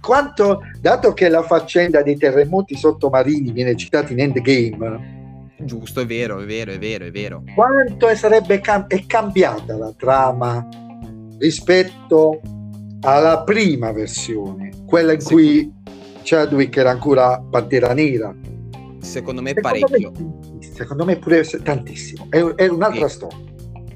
quanto, 0.00 0.60
dato 0.80 1.12
che 1.12 1.28
la 1.28 1.42
faccenda 1.42 2.02
dei 2.02 2.16
terremoti 2.16 2.76
sottomarini 2.76 3.50
viene 3.50 3.74
citata 3.76 4.12
in 4.12 4.20
Endgame, 4.20 5.18
Giusto, 5.62 6.00
è 6.00 6.06
vero, 6.06 6.40
è 6.40 6.46
vero, 6.46 6.72
è 6.72 6.78
vero, 6.78 7.04
è 7.04 7.10
vero. 7.10 7.42
Quanto 7.54 8.14
sarebbe 8.14 8.60
cam- 8.60 8.86
è 8.86 9.04
cambiata 9.06 9.76
la 9.76 9.92
trama 9.94 10.66
rispetto 11.38 12.40
alla 13.02 13.42
prima 13.42 13.92
versione, 13.92 14.70
quella 14.86 15.12
in 15.12 15.20
sì. 15.20 15.32
cui 15.32 15.72
Chadwick 16.22 16.74
era 16.78 16.90
ancora 16.90 17.38
Pantera 17.42 17.92
Nera? 17.92 18.34
Secondo 19.00 19.42
me 19.42 19.52
secondo 19.54 19.86
parecchio. 19.86 20.12
Me, 20.16 20.62
secondo 20.62 21.04
me 21.04 21.18
pure 21.18 21.42
tantissimo. 21.42 22.28
È, 22.30 22.38
è 22.38 22.68
un'altra 22.68 23.08
sì. 23.08 23.14
storia. 23.14 23.38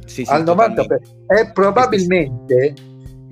Sì, 0.05 0.25
sì, 0.25 0.31
Al 0.31 0.45
90%. 0.45 0.99
E 1.27 1.51
probabilmente, 1.53 2.75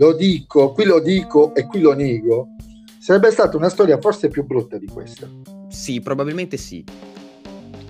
lo 0.02 0.12
dico, 0.14 0.72
qui 0.72 0.84
lo 0.84 1.00
dico 1.00 1.54
e 1.54 1.66
qui 1.66 1.80
lo 1.80 1.92
nego, 1.94 2.48
sarebbe 2.98 3.30
stata 3.30 3.56
una 3.56 3.68
storia 3.68 3.98
forse 3.98 4.28
più 4.28 4.44
brutta 4.44 4.76
di 4.78 4.86
questa. 4.86 5.28
Sì, 5.68 6.00
probabilmente 6.00 6.56
sì 6.56 6.84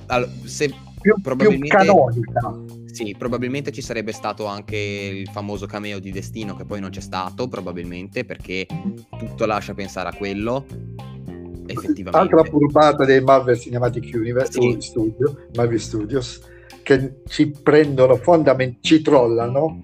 allora, 0.07 0.31
se 0.45 0.73
più, 1.01 1.15
probabilmente, 1.21 1.67
più 1.67 1.77
canonica. 1.77 2.61
Sì, 2.93 3.15
probabilmente 3.17 3.73
ci 3.73 3.81
sarebbe 3.81 4.13
stato 4.13 4.45
anche 4.45 4.77
il 4.77 5.29
famoso 5.29 5.67
cameo 5.67 5.99
di 5.99 6.11
Destino 6.11 6.55
che 6.55 6.65
poi 6.65 6.81
non 6.81 6.91
c'è 6.91 7.01
stato, 7.01 7.49
probabilmente, 7.49 8.25
perché 8.25 8.67
tutto 9.19 9.47
lascia 9.47 9.73
pensare 9.73 10.11
a 10.11 10.15
quello. 10.15 10.67
Effettivamente. 11.67 12.19
Altra 12.19 12.45
furbata 12.45 13.05
dei 13.05 13.23
Marvel 13.23 13.59
Cinematic 13.59 14.11
Universe 14.15 14.61
sì. 14.61 14.77
Studio, 14.81 15.47
Marvel 15.55 15.81
Studios, 15.81 16.43
che 16.83 17.23
ci 17.27 17.51
prendono 17.51 18.17
fondamentalmente, 18.17 18.79
ci 18.83 19.01
trollano. 19.01 19.79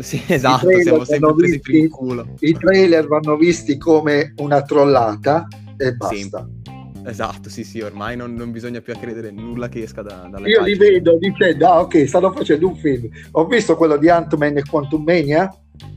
Sì, 0.00 0.22
esatto, 0.26 0.68
siamo 0.80 1.04
sempre 1.04 1.34
presi 1.34 1.52
visti, 1.52 1.70
per 1.70 1.80
il 1.80 1.90
culo. 1.90 2.26
I 2.40 2.52
trailer 2.52 3.06
vanno 3.06 3.36
visti 3.36 3.78
come 3.78 4.32
una 4.38 4.62
trollata 4.62 5.46
e 5.76 5.92
basta. 5.94 6.48
Sì 6.54 6.80
Esatto, 7.04 7.48
sì, 7.48 7.64
sì, 7.64 7.80
ormai 7.80 8.16
non, 8.16 8.34
non 8.34 8.50
bisogna 8.50 8.80
più 8.80 8.94
credere 8.98 9.30
nulla 9.30 9.68
che 9.68 9.82
esca 9.82 10.02
da, 10.02 10.28
dalle 10.30 10.48
Io 10.48 10.58
pagine. 10.58 10.76
li 10.76 10.92
vedo 10.92 11.18
dicendo, 11.18 11.66
ah 11.66 11.80
ok, 11.80 12.06
stanno 12.06 12.32
facendo 12.32 12.68
un 12.68 12.76
film. 12.76 13.08
Ho 13.32 13.46
visto 13.46 13.76
quello 13.76 13.96
di 13.96 14.08
Ant-Man 14.08 14.58
e 14.58 14.62
Quantum 14.68 15.02
Mania. 15.02 15.52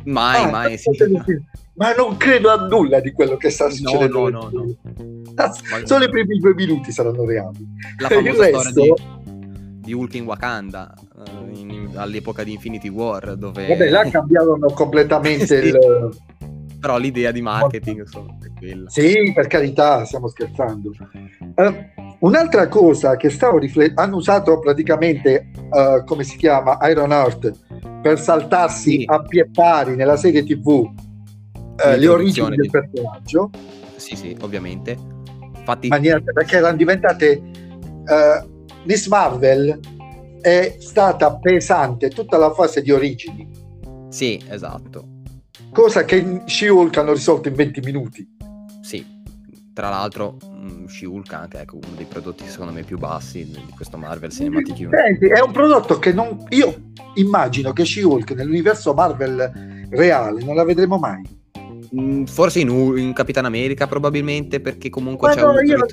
Mai, 0.06 0.44
ah, 0.44 0.50
mai, 0.50 0.78
sì. 0.78 0.90
Ma 1.76 1.94
non 1.94 2.18
credo 2.18 2.52
a 2.52 2.68
nulla 2.68 3.00
di 3.00 3.12
quello 3.12 3.36
che 3.36 3.50
sta 3.50 3.70
succedendo. 3.70 4.30
No, 4.30 4.50
no, 4.50 4.50
no. 4.52 4.76
no. 4.86 5.86
Solo 5.86 6.06
i 6.06 6.10
primi 6.10 6.40
due 6.40 6.54
minuti 6.54 6.92
saranno 6.92 7.26
reali. 7.26 7.68
La 7.98 8.08
famosa 8.08 8.46
resto... 8.46 8.70
storia 8.70 8.94
di, 8.94 9.23
di 9.84 9.94
Hulk 9.94 10.16
in 10.16 10.26
Wakanda, 10.26 10.94
uh, 11.16 11.58
in, 11.58 11.70
in, 11.70 11.92
all'epoca 11.96 12.44
di 12.44 12.54
Infinity 12.54 12.88
War, 12.88 13.36
dove... 13.36 13.68
Vabbè, 13.68 13.90
là 13.90 14.10
cambiarono 14.10 14.68
completamente 14.74 15.62
sì. 15.62 15.68
il 15.68 15.78
però 16.84 16.98
l'idea 16.98 17.32
di 17.32 17.42
marketing 17.42 18.00
insomma, 18.00 18.36
è 18.44 18.52
quella. 18.58 18.90
Sì, 18.90 19.32
per 19.34 19.48
carità, 19.48 20.04
stiamo 20.04 20.28
scherzando. 20.28 20.92
Uh, 21.56 21.76
un'altra 22.20 22.68
cosa 22.68 23.16
che 23.16 23.30
stavo 23.30 23.58
riflettendo, 23.58 24.02
hanno 24.02 24.16
usato 24.18 24.60
praticamente, 24.60 25.50
uh, 25.56 26.04
come 26.04 26.26
si 26.26 26.36
chiama, 26.36 26.78
Iron 26.90 27.14
Heart, 27.14 28.02
per 28.02 28.20
saltarsi 28.20 29.00
sì. 29.00 29.04
a 29.08 29.22
pie 29.22 29.50
pari 29.50 29.96
nella 29.96 30.18
serie 30.18 30.44
tv 30.44 30.68
uh, 30.68 30.92
le 31.96 32.08
origini 32.10 32.54
del 32.58 32.70
personaggio. 32.70 33.50
Sì, 33.96 34.18
sì, 34.18 34.36
ovviamente. 34.42 34.98
Infatti... 35.56 35.88
Ma 35.88 35.96
niente, 35.96 36.34
perché 36.34 36.58
erano 36.58 36.76
diventate... 36.76 37.42
Miss 38.86 39.08
Marvel 39.08 39.80
è 40.42 40.76
stata 40.80 41.38
pesante 41.38 42.10
tutta 42.10 42.38
la 42.38 42.54
fase 42.54 42.82
di 42.82 42.92
origini. 42.92 43.50
Sì, 44.10 44.42
esatto 44.50 45.14
cosa 45.74 46.06
che 46.06 46.18
in 46.18 46.44
She-Hulk 46.46 46.96
hanno 46.98 47.12
risolto 47.12 47.50
in 47.50 47.56
20 47.56 47.82
minuti. 47.82 48.26
Sì, 48.82 49.06
tra 49.74 49.90
l'altro 49.90 50.38
mm, 50.46 50.86
She-Hulk 50.86 51.34
anche 51.34 51.60
ecco, 51.60 51.78
uno 51.78 51.96
dei 51.98 52.06
prodotti 52.06 52.48
secondo 52.48 52.72
me 52.72 52.84
più 52.84 52.98
bassi 52.98 53.44
di 53.44 53.66
questo 53.76 53.98
Marvel 53.98 54.32
Cinematic 54.32 54.76
Universe. 54.78 55.28
È 55.28 55.42
un 55.42 55.52
prodotto 55.52 56.00
che 56.00 56.14
non, 56.14 56.46
io 56.50 56.92
immagino 57.16 57.74
che 57.74 57.84
She-Hulk 57.84 58.32
nell'universo 58.32 58.94
Marvel 58.94 59.88
reale 59.90 60.44
non 60.44 60.56
la 60.56 60.64
vedremo 60.64 60.98
mai. 60.98 61.42
Mm, 62.00 62.24
forse 62.24 62.60
in, 62.60 62.70
in, 62.98 63.14
Capitan 63.14 63.46
America 63.46 63.86
probabilmente 63.86 64.60
perché 64.60 64.90
comunque 64.90 65.28
Ma 65.28 65.36
c'è 65.36 65.42
no, 65.42 65.52
un... 65.52 65.66
io, 65.66 65.86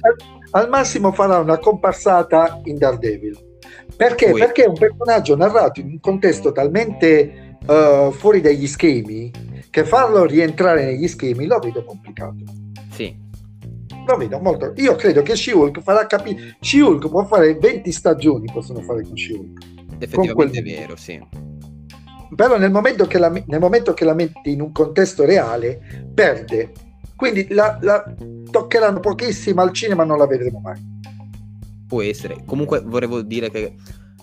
al, 0.53 0.69
massimo 0.71 1.13
farà 1.13 1.39
una 1.39 1.59
comparsata 1.59 2.61
in 2.65 2.79
Daredevil. 2.79 3.39
Perché? 3.97 4.31
Poi. 4.31 4.41
Perché 4.41 4.65
è 4.65 4.69
un 4.69 4.79
personaggio 4.79 5.37
narrato 5.37 5.81
in 5.81 5.89
un 5.89 6.01
contesto 6.01 6.53
talmente 6.53 7.59
uh, 7.67 8.11
fuori 8.13 8.41
dagli 8.41 8.67
schemi 8.67 9.31
che 9.69 9.85
farlo 9.85 10.25
rientrare 10.25 10.87
negli 10.87 11.07
schemi 11.07 11.45
lo 11.47 11.59
vedo 11.59 11.85
complicato. 11.85 12.45
Sì. 12.91 13.15
Lo 14.07 14.17
vedo 14.17 14.39
molto. 14.41 14.73
Io 14.77 14.97
credo 14.97 15.21
che 15.21 15.37
She-Hulk 15.37 15.83
farà 15.83 16.07
capire. 16.07 16.57
She-Hulk 16.61 17.09
può 17.11 17.27
fare 17.27 17.55
20 17.57 17.93
stagioni, 17.93 18.51
possono 18.51 18.81
fare 18.81 19.03
con 19.03 19.15
She-Hulk. 19.15 19.65
Effettivamente 19.99 20.33
quel... 20.35 20.51
è 20.51 20.63
vero, 20.63 20.97
sì. 20.97 21.23
Però 22.35 22.59
nel 22.59 22.71
momento, 22.71 23.07
che 23.07 23.19
la, 23.19 23.29
nel 23.29 23.61
momento 23.61 23.93
che 23.93 24.05
la 24.05 24.15
metti 24.15 24.53
in 24.53 24.61
un 24.61 24.73
contesto 24.73 25.25
reale, 25.25 26.09
perde. 26.15 26.73
Quindi 27.17 27.49
la, 27.51 27.79
la 27.83 28.03
toccheranno 28.51 29.01
pochissimo 29.01 29.61
al 29.61 29.73
cinema, 29.73 30.05
non 30.05 30.19
la 30.19 30.27
vedremo 30.27 30.61
mai. 30.61 30.81
Può 31.87 32.03
essere. 32.03 32.43
Comunque 32.47 32.81
volevo 32.81 33.23
dire 33.23 33.51
che 33.51 33.75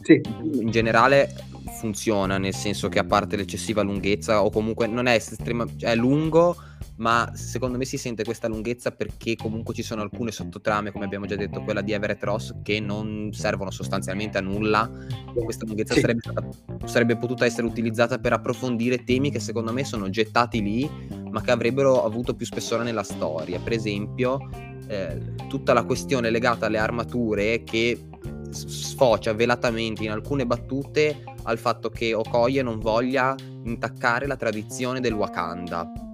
sì. 0.01 0.21
in 0.59 0.71
generale 0.71 1.29
funziona, 1.77 2.37
nel 2.37 2.55
senso 2.55 2.89
che 2.89 2.99
a 2.99 3.03
parte 3.03 3.35
l'eccessiva 3.35 3.81
lunghezza 3.81 4.43
o 4.43 4.49
comunque 4.49 4.87
non 4.87 5.05
è 5.05 5.13
estrema, 5.13 5.65
è 5.79 5.95
lungo, 5.95 6.55
ma 6.97 7.31
secondo 7.33 7.77
me 7.77 7.85
si 7.85 7.97
sente 7.97 8.23
questa 8.23 8.47
lunghezza 8.47 8.91
perché 8.91 9.35
comunque 9.35 9.73
ci 9.73 9.83
sono 9.83 10.01
alcune 10.01 10.31
sottotrame, 10.31 10.91
come 10.91 11.05
abbiamo 11.05 11.25
già 11.25 11.35
detto, 11.35 11.61
quella 11.61 11.81
di 11.81 11.91
Everett 11.91 12.23
Ross, 12.23 12.55
che 12.63 12.79
non 12.79 13.29
servono 13.33 13.69
sostanzialmente 13.71 14.37
a 14.37 14.41
nulla. 14.41 14.89
Questa 15.33 15.65
lunghezza 15.65 15.93
sì. 15.93 15.99
sarebbe, 15.99 16.21
stata, 16.21 16.47
sarebbe 16.85 17.17
potuta 17.17 17.45
essere 17.45 17.67
utilizzata 17.67 18.17
per 18.17 18.33
approfondire 18.33 19.03
temi 19.03 19.29
che 19.29 19.39
secondo 19.39 19.71
me 19.71 19.83
sono 19.83 20.09
gettati 20.09 20.61
lì, 20.61 20.89
ma 21.29 21.41
che 21.41 21.51
avrebbero 21.51 22.03
avuto 22.03 22.33
più 22.33 22.45
spessore 22.45 22.83
nella 22.83 23.03
storia. 23.03 23.59
Per 23.59 23.73
esempio, 23.73 24.49
eh, 24.87 25.35
tutta 25.47 25.73
la 25.73 25.83
questione 25.83 26.31
legata 26.31 26.65
alle 26.65 26.79
armature 26.79 27.63
che 27.63 28.07
sfocia 28.49 29.33
velatamente 29.33 30.03
in 30.03 30.11
alcune 30.11 30.45
battute 30.45 31.23
al 31.43 31.57
fatto 31.57 31.89
che 31.89 32.13
Okoye 32.13 32.63
non 32.63 32.79
voglia 32.79 33.35
intaccare 33.65 34.25
la 34.25 34.37
tradizione 34.37 35.01
del 35.01 35.13
Wakanda 35.13 36.06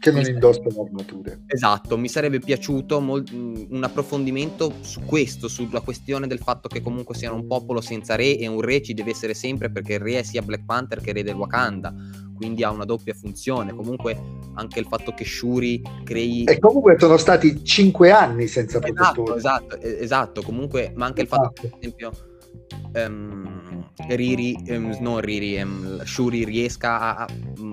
che 0.00 0.10
non 0.10 0.24
indossano 0.24 0.82
armature. 0.82 1.42
Esatto, 1.46 1.98
mi 1.98 2.08
sarebbe 2.08 2.40
piaciuto 2.40 3.00
mol- 3.00 3.24
un 3.32 3.84
approfondimento 3.84 4.72
su 4.80 5.02
questo, 5.04 5.46
sulla 5.46 5.80
questione 5.80 6.26
del 6.26 6.38
fatto 6.38 6.68
che 6.68 6.80
comunque 6.80 7.14
siano 7.14 7.36
un 7.36 7.46
popolo 7.46 7.82
senza 7.82 8.16
re 8.16 8.38
e 8.38 8.46
un 8.46 8.62
re 8.62 8.82
ci 8.82 8.94
deve 8.94 9.10
essere 9.10 9.34
sempre 9.34 9.70
perché 9.70 9.94
il 9.94 10.00
re 10.00 10.18
è 10.18 10.22
sia 10.22 10.40
Black 10.40 10.64
Panther 10.64 11.00
che 11.00 11.12
re 11.12 11.22
del 11.22 11.34
Wakanda, 11.34 11.94
quindi 12.34 12.64
ha 12.64 12.70
una 12.70 12.86
doppia 12.86 13.12
funzione. 13.12 13.74
Comunque 13.74 14.18
anche 14.54 14.80
il 14.80 14.86
fatto 14.86 15.12
che 15.12 15.24
Shuri 15.24 15.82
crei... 16.02 16.44
E 16.44 16.58
comunque 16.58 16.96
sono 16.98 17.18
stati 17.18 17.62
cinque 17.62 18.10
anni 18.10 18.46
senza 18.46 18.78
esatto, 18.78 19.22
protettori. 19.22 19.38
Esatto, 19.38 19.80
esatto, 19.80 20.42
comunque, 20.42 20.92
ma 20.96 21.04
anche 21.04 21.22
esatto. 21.22 21.42
il 21.42 21.46
fatto 21.46 21.60
che, 21.60 21.68
per 21.68 21.78
esempio... 21.78 22.12
Um, 22.92 23.88
Riri, 24.08 24.56
um, 24.68 24.96
non 25.00 25.20
Riri, 25.20 25.60
um, 25.60 26.02
Shuri 26.02 26.44
riesca 26.44 27.00
a, 27.00 27.24
a 27.24 27.28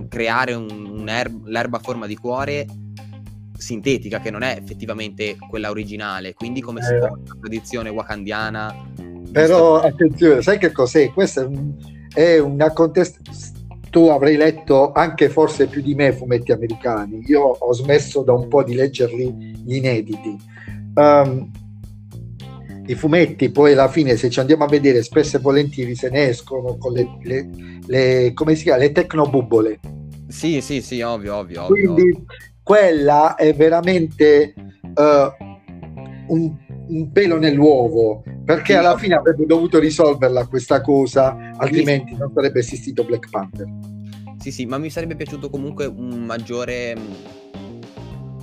creare 0.07 0.53
un, 0.53 0.69
un 0.69 1.09
erb- 1.09 1.47
l'erba 1.47 1.77
a 1.77 1.79
forma 1.79 2.05
di 2.05 2.15
cuore 2.15 2.65
sintetica, 3.57 4.19
che 4.19 4.29
non 4.29 4.43
è 4.43 4.55
effettivamente 4.61 5.35
quella 5.49 5.69
originale, 5.69 6.33
quindi 6.33 6.61
come 6.61 6.83
si 6.83 6.93
eh. 6.93 6.99
porta 6.99 7.33
la 7.33 7.39
tradizione 7.39 7.89
wakandiana. 7.89 8.73
Però 9.31 9.81
attenzione, 9.81 10.41
sai 10.41 10.59
che 10.59 10.71
cos'è? 10.71 11.11
Questa 11.11 11.41
è, 11.41 11.45
un, 11.45 11.73
è 12.13 12.37
una 12.37 12.71
contestazione 12.71 13.55
tu 13.89 14.09
avrai 14.09 14.35
letto 14.35 14.91
anche 14.91 15.29
forse 15.29 15.65
più 15.67 15.81
di 15.81 15.95
me 15.95 16.11
fumetti 16.11 16.51
americani. 16.51 17.23
Io 17.27 17.41
ho 17.41 17.73
smesso 17.73 18.21
da 18.21 18.33
un 18.33 18.47
po' 18.47 18.63
di 18.63 18.75
leggerli 18.75 19.33
gli 19.65 19.75
inediti. 19.75 20.37
Um, 20.95 21.49
I 22.87 22.95
fumetti, 22.95 23.49
poi 23.51 23.73
alla 23.73 23.89
fine, 23.89 24.15
se 24.15 24.29
ci 24.29 24.39
andiamo 24.39 24.63
a 24.63 24.67
vedere, 24.67 25.03
spesso 25.03 25.37
e 25.37 25.39
volentieri 25.41 25.93
se 25.93 26.09
ne 26.09 26.29
escono 26.29 26.77
con 26.77 26.93
le, 26.93 27.17
le, 27.23 27.49
le 27.85 28.31
come 28.33 28.55
si 28.55 28.63
chiama, 28.63 28.79
le 28.79 28.93
tecnobubbole. 28.93 29.79
Sì, 30.27 30.61
sì, 30.61 30.81
sì, 30.81 31.01
ovvio, 31.01 31.35
ovvio. 31.35 31.65
Quindi 31.65 32.01
ovvio. 32.01 32.23
quella 32.63 33.35
è 33.35 33.53
veramente 33.53 34.53
uh, 34.81 36.33
un, 36.33 36.55
un, 36.87 37.11
pelo 37.11 37.37
nell'uovo, 37.37 38.23
perché 38.45 38.73
sì, 38.73 38.79
alla 38.79 38.97
fine 38.97 39.15
avrebbe 39.15 39.45
dovuto 39.45 39.79
risolverla 39.79 40.47
questa 40.47 40.79
cosa, 40.79 41.51
altrimenti 41.57 42.13
sì. 42.13 42.19
non 42.19 42.31
sarebbe 42.33 42.59
esistito 42.59 43.03
Black 43.03 43.29
Panther. 43.29 43.67
Sì, 44.39 44.51
sì, 44.51 44.65
ma 44.65 44.77
mi 44.77 44.89
sarebbe 44.89 45.15
piaciuto 45.15 45.49
comunque 45.49 45.85
un 45.85 46.23
maggiore 46.25 46.95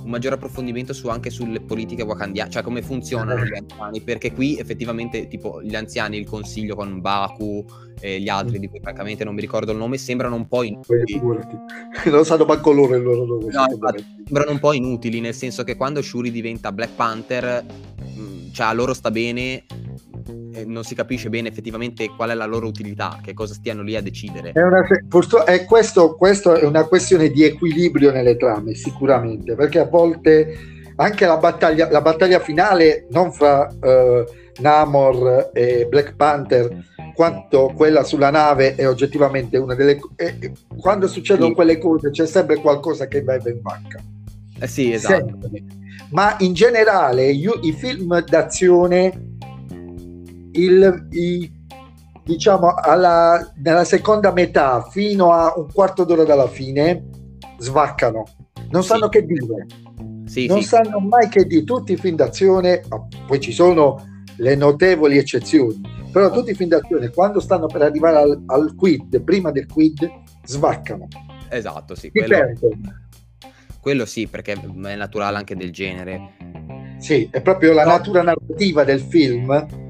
un 0.05 0.11
maggiore 0.11 0.35
approfondimento 0.35 0.93
su, 0.93 1.07
anche 1.07 1.31
sulle 1.31 1.59
politiche 1.59 2.03
wakandiane, 2.03 2.51
cioè 2.51 2.61
come 2.61 2.83
funzionano 2.83 3.43
gli 3.43 3.55
anziani, 3.55 4.01
perché 4.01 4.31
qui 4.31 4.57
effettivamente 4.57 5.27
tipo 5.27 5.61
gli 5.63 5.75
anziani, 5.75 6.17
il 6.17 6.27
consiglio 6.27 6.75
con 6.75 7.01
Baku 7.01 7.65
e 7.99 8.19
gli 8.19 8.29
altri 8.29 8.59
di 8.59 8.69
cui 8.69 8.79
francamente 8.79 9.23
non 9.23 9.33
mi 9.33 9.41
ricordo 9.41 9.71
il 9.71 9.77
nome, 9.77 9.97
sembrano 9.97 10.35
un 10.35 10.47
po' 10.47 10.61
inutili. 10.61 11.19
non 12.05 12.23
sanno 12.23 12.45
manco 12.45 12.71
loro 12.71 12.95
il 12.95 13.01
loro 13.03 13.25
nome. 13.25 13.51
No, 13.51 13.65
sembrano 14.23 14.51
un 14.51 14.59
po' 14.59 14.73
inutili, 14.73 15.19
nel 15.19 15.33
senso 15.33 15.63
che 15.63 15.75
quando 15.75 16.03
Shuri 16.03 16.29
diventa 16.29 16.71
Black 16.71 16.93
Panther, 16.93 17.65
mh, 17.65 18.51
cioè 18.51 18.67
a 18.67 18.73
loro 18.73 18.93
sta 18.93 19.09
bene 19.09 19.65
non 20.65 20.83
si 20.83 20.95
capisce 20.95 21.29
bene 21.29 21.49
effettivamente 21.49 22.09
qual 22.15 22.29
è 22.29 22.33
la 22.33 22.45
loro 22.45 22.67
utilità, 22.67 23.19
che 23.21 23.33
cosa 23.33 23.53
stiano 23.53 23.81
lì 23.81 23.95
a 23.95 24.01
decidere. 24.01 24.51
È, 24.51 24.61
una, 24.61 24.85
è 25.45 25.65
questo, 25.65 26.15
questo, 26.15 26.53
è 26.53 26.65
una 26.65 26.85
questione 26.85 27.29
di 27.29 27.43
equilibrio 27.43 28.11
nelle 28.11 28.37
trame, 28.37 28.75
sicuramente, 28.75 29.55
perché 29.55 29.79
a 29.79 29.85
volte 29.85 30.57
anche 30.97 31.25
la 31.25 31.37
battaglia, 31.37 31.89
la 31.91 32.01
battaglia 32.01 32.39
finale, 32.39 33.07
non 33.09 33.31
fra 33.31 33.67
uh, 33.67 34.23
Namor 34.61 35.51
e 35.53 35.87
Black 35.89 36.15
Panther, 36.15 36.85
quanto 37.13 37.73
quella 37.75 38.03
sulla 38.03 38.29
nave 38.29 38.75
è 38.75 38.87
oggettivamente 38.87 39.57
una 39.57 39.75
delle... 39.75 39.99
Eh, 40.15 40.51
quando 40.79 41.07
succedono 41.07 41.49
sì. 41.49 41.53
quelle 41.53 41.77
cose 41.77 42.11
c'è 42.11 42.25
sempre 42.25 42.57
qualcosa 42.57 43.07
che 43.07 43.23
va 43.23 43.35
in 43.35 43.59
banca. 43.61 44.01
Eh 44.59 44.67
sì, 44.67 44.93
esatto. 44.93 45.37
Sempre. 45.41 45.63
Ma 46.11 46.35
in 46.39 46.53
generale 46.53 47.29
io, 47.29 47.59
i 47.63 47.73
film 47.73 48.23
d'azione 48.23 49.34
il, 50.55 51.07
i, 51.11 51.51
diciamo 52.23 52.73
alla, 52.73 53.51
nella 53.57 53.83
seconda 53.83 54.31
metà 54.31 54.81
fino 54.89 55.31
a 55.31 55.53
un 55.55 55.67
quarto 55.71 56.03
d'ora 56.03 56.23
dalla 56.23 56.47
fine 56.47 57.07
svaccano, 57.57 58.23
non 58.69 58.83
sanno 58.83 59.05
sì. 59.05 59.09
che 59.09 59.25
dire. 59.25 59.65
Sì, 60.25 60.47
non 60.47 60.61
sì. 60.61 60.67
sanno 60.67 60.99
mai 60.99 61.29
che 61.29 61.45
dire. 61.45 61.63
Tutti 61.63 61.93
i 61.93 61.97
film 61.97 62.15
d'azione, 62.15 62.81
poi 63.27 63.39
ci 63.39 63.51
sono 63.51 64.23
le 64.37 64.55
notevoli 64.55 65.17
eccezioni, 65.17 65.81
però 66.11 66.31
tutti 66.31 66.51
i 66.51 66.55
film 66.55 66.69
d'azione 66.69 67.09
quando 67.09 67.39
stanno 67.39 67.67
per 67.67 67.83
arrivare 67.83 68.17
al, 68.17 68.43
al 68.47 68.75
quid, 68.75 69.21
prima 69.21 69.51
del 69.51 69.67
quid, 69.67 70.09
svaccano. 70.43 71.07
Esatto, 71.49 71.95
sì. 71.95 72.09
Quello, 72.11 72.35
quello 73.79 74.05
sì, 74.05 74.27
perché 74.27 74.53
è 74.53 74.95
naturale 74.95 75.37
anche 75.37 75.55
del 75.55 75.71
genere. 75.71 76.33
Sì, 76.97 77.29
è 77.31 77.41
proprio 77.41 77.71
la 77.73 77.83
no. 77.83 77.91
natura 77.91 78.23
narrativa 78.23 78.83
del 78.83 78.99
film 78.99 79.83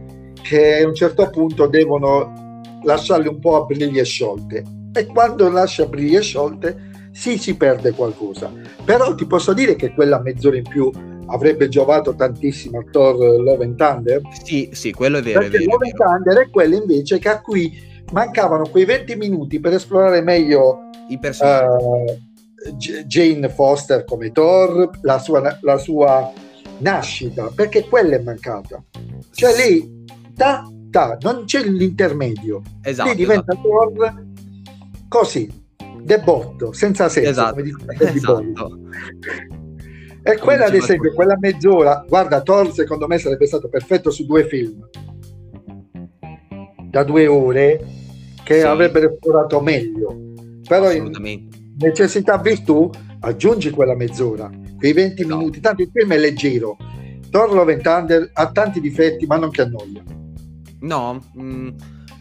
che 0.45 0.81
a 0.83 0.87
un 0.87 0.93
certo 0.93 1.27
punto 1.31 1.65
devono 1.65 2.61
lasciarle 2.83 3.27
un 3.27 3.39
po' 3.39 3.55
a 3.63 3.65
briglie 3.65 4.03
sciolte. 4.03 4.63
E 4.93 5.07
quando 5.07 5.49
lascia 5.49 5.87
briglie 5.87 6.21
sciolte 6.21 7.09
sì 7.11 7.39
si 7.39 7.57
perde 7.57 7.91
qualcosa. 7.91 8.51
Però 8.83 9.15
ti 9.15 9.25
posso 9.25 9.53
dire 9.53 9.75
che 9.75 9.91
quella 9.93 10.21
mezz'ora 10.21 10.57
in 10.57 10.67
più 10.67 10.91
avrebbe 11.27 11.67
giovato 11.67 12.13
tantissimo 12.13 12.77
a 12.77 12.85
Thor 12.91 13.41
Love 13.41 13.63
and 13.63 13.75
Thunder? 13.75 14.21
Sì 14.43 14.69
sì 14.71 14.91
quello 14.91 15.17
è 15.17 15.23
vero 15.23 15.39
perché 15.39 15.57
è 15.57 15.59
vero, 15.61 15.71
Love 15.71 15.89
and 15.89 15.95
Thunder 15.97 16.45
è 16.45 16.49
quello 16.51 16.75
invece 16.75 17.17
che 17.17 17.29
a 17.29 17.41
cui 17.41 18.03
mancavano 18.11 18.67
quei 18.69 18.85
20 18.85 19.15
minuti 19.15 19.59
per 19.59 19.73
esplorare 19.73 20.21
meglio 20.21 20.89
i 21.09 21.17
personaggi. 21.17 21.83
uh, 21.83 22.75
Jane 23.05 23.49
Foster 23.49 24.05
come 24.05 24.31
Thor 24.31 24.91
la 25.01 25.17
sua, 25.17 25.57
la 25.61 25.77
sua 25.77 26.31
nascita 26.79 27.51
perché 27.53 27.87
quella 27.87 28.15
è 28.15 28.19
mancata. 28.19 28.83
Cioè 29.31 29.55
lì 29.55 29.94
ta, 30.35 30.63
ta, 30.89 31.17
non 31.21 31.45
c'è 31.45 31.63
l'intermedio. 31.63 32.61
Esatto. 32.81 33.09
Lì 33.09 33.15
diventa 33.15 33.53
esatto. 33.53 33.67
Thor 33.67 34.23
così, 35.07 35.49
debotto, 36.01 36.73
senza 36.73 37.09
senso. 37.09 37.29
Esatto. 37.29 37.59
esatto. 37.99 38.79
E 40.23 40.37
quella, 40.37 40.65
ad 40.65 40.73
esempio, 40.73 41.13
quella 41.13 41.37
mezz'ora, 41.39 42.03
guarda, 42.07 42.41
Thor 42.41 42.71
secondo 42.73 43.07
me 43.07 43.17
sarebbe 43.19 43.45
stato 43.45 43.69
perfetto 43.69 44.09
su 44.09 44.25
due 44.25 44.47
film 44.47 44.83
da 46.95 47.03
due 47.03 47.27
ore 47.27 47.85
che 48.41 48.59
sì. 48.61 48.65
avrebbero 48.65 49.11
esplorato 49.11 49.59
meglio. 49.59 50.15
Però 50.65 50.89
in 50.91 51.11
necessità 51.77 52.37
virtù 52.37 52.89
aggiungi 53.19 53.69
quella 53.69 53.95
mezz'ora, 53.95 54.49
quei 54.77 54.93
20 54.93 55.25
no. 55.25 55.37
minuti, 55.37 55.59
tanto 55.59 55.81
il 55.81 55.89
film 55.91 56.13
è 56.13 56.17
leggero. 56.17 56.77
Thor 57.29 57.53
Love 57.53 57.77
Thunder 57.77 58.29
ha 58.31 58.49
tanti 58.49 58.79
difetti, 58.79 59.25
ma 59.25 59.35
non 59.35 59.49
che 59.49 59.63
annoia. 59.63 60.03
No, 60.85 61.19
mh, 61.33 61.43
mm, 61.43 61.69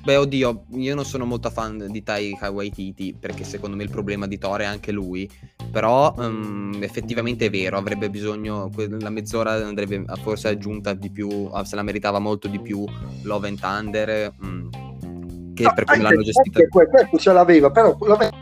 beh, 0.04 0.16
oddio, 0.16 0.64
io 0.72 0.94
non 0.94 1.04
sono 1.04 1.26
molto 1.26 1.50
fan 1.50 1.86
di 1.90 2.02
Taika 2.02 2.50
Waititi 2.50 3.14
perché 3.18 3.44
secondo 3.44 3.76
me 3.76 3.82
il 3.82 3.90
problema 3.90 4.26
di 4.26 4.38
Thor 4.38 4.60
è 4.60 4.64
anche 4.64 4.90
lui. 4.90 5.30
Però 5.70 6.14
um, 6.16 6.78
effettivamente 6.80 7.46
è 7.46 7.50
vero, 7.50 7.76
avrebbe 7.76 8.08
bisogno, 8.08 8.70
la 9.00 9.10
mezz'ora 9.10 9.52
andrebbe 9.66 10.04
forse 10.22 10.48
aggiunta 10.48 10.94
di 10.94 11.10
più, 11.10 11.48
ah, 11.52 11.64
se 11.64 11.76
la 11.76 11.82
meritava 11.82 12.18
molto 12.20 12.48
di 12.48 12.60
più 12.60 12.84
Love 13.22 13.48
and 13.48 13.58
Thunder, 13.58 14.32
mh, 14.34 14.46
mm, 14.46 15.54
che 15.54 15.62
no, 15.64 15.72
per 15.74 15.84
come 15.84 16.02
l'hanno 16.02 16.22
gestita. 16.22 16.66
Questo 16.68 17.18
ce 17.18 17.32
l'aveva, 17.32 17.70
però 17.70 17.96
la 18.06 18.32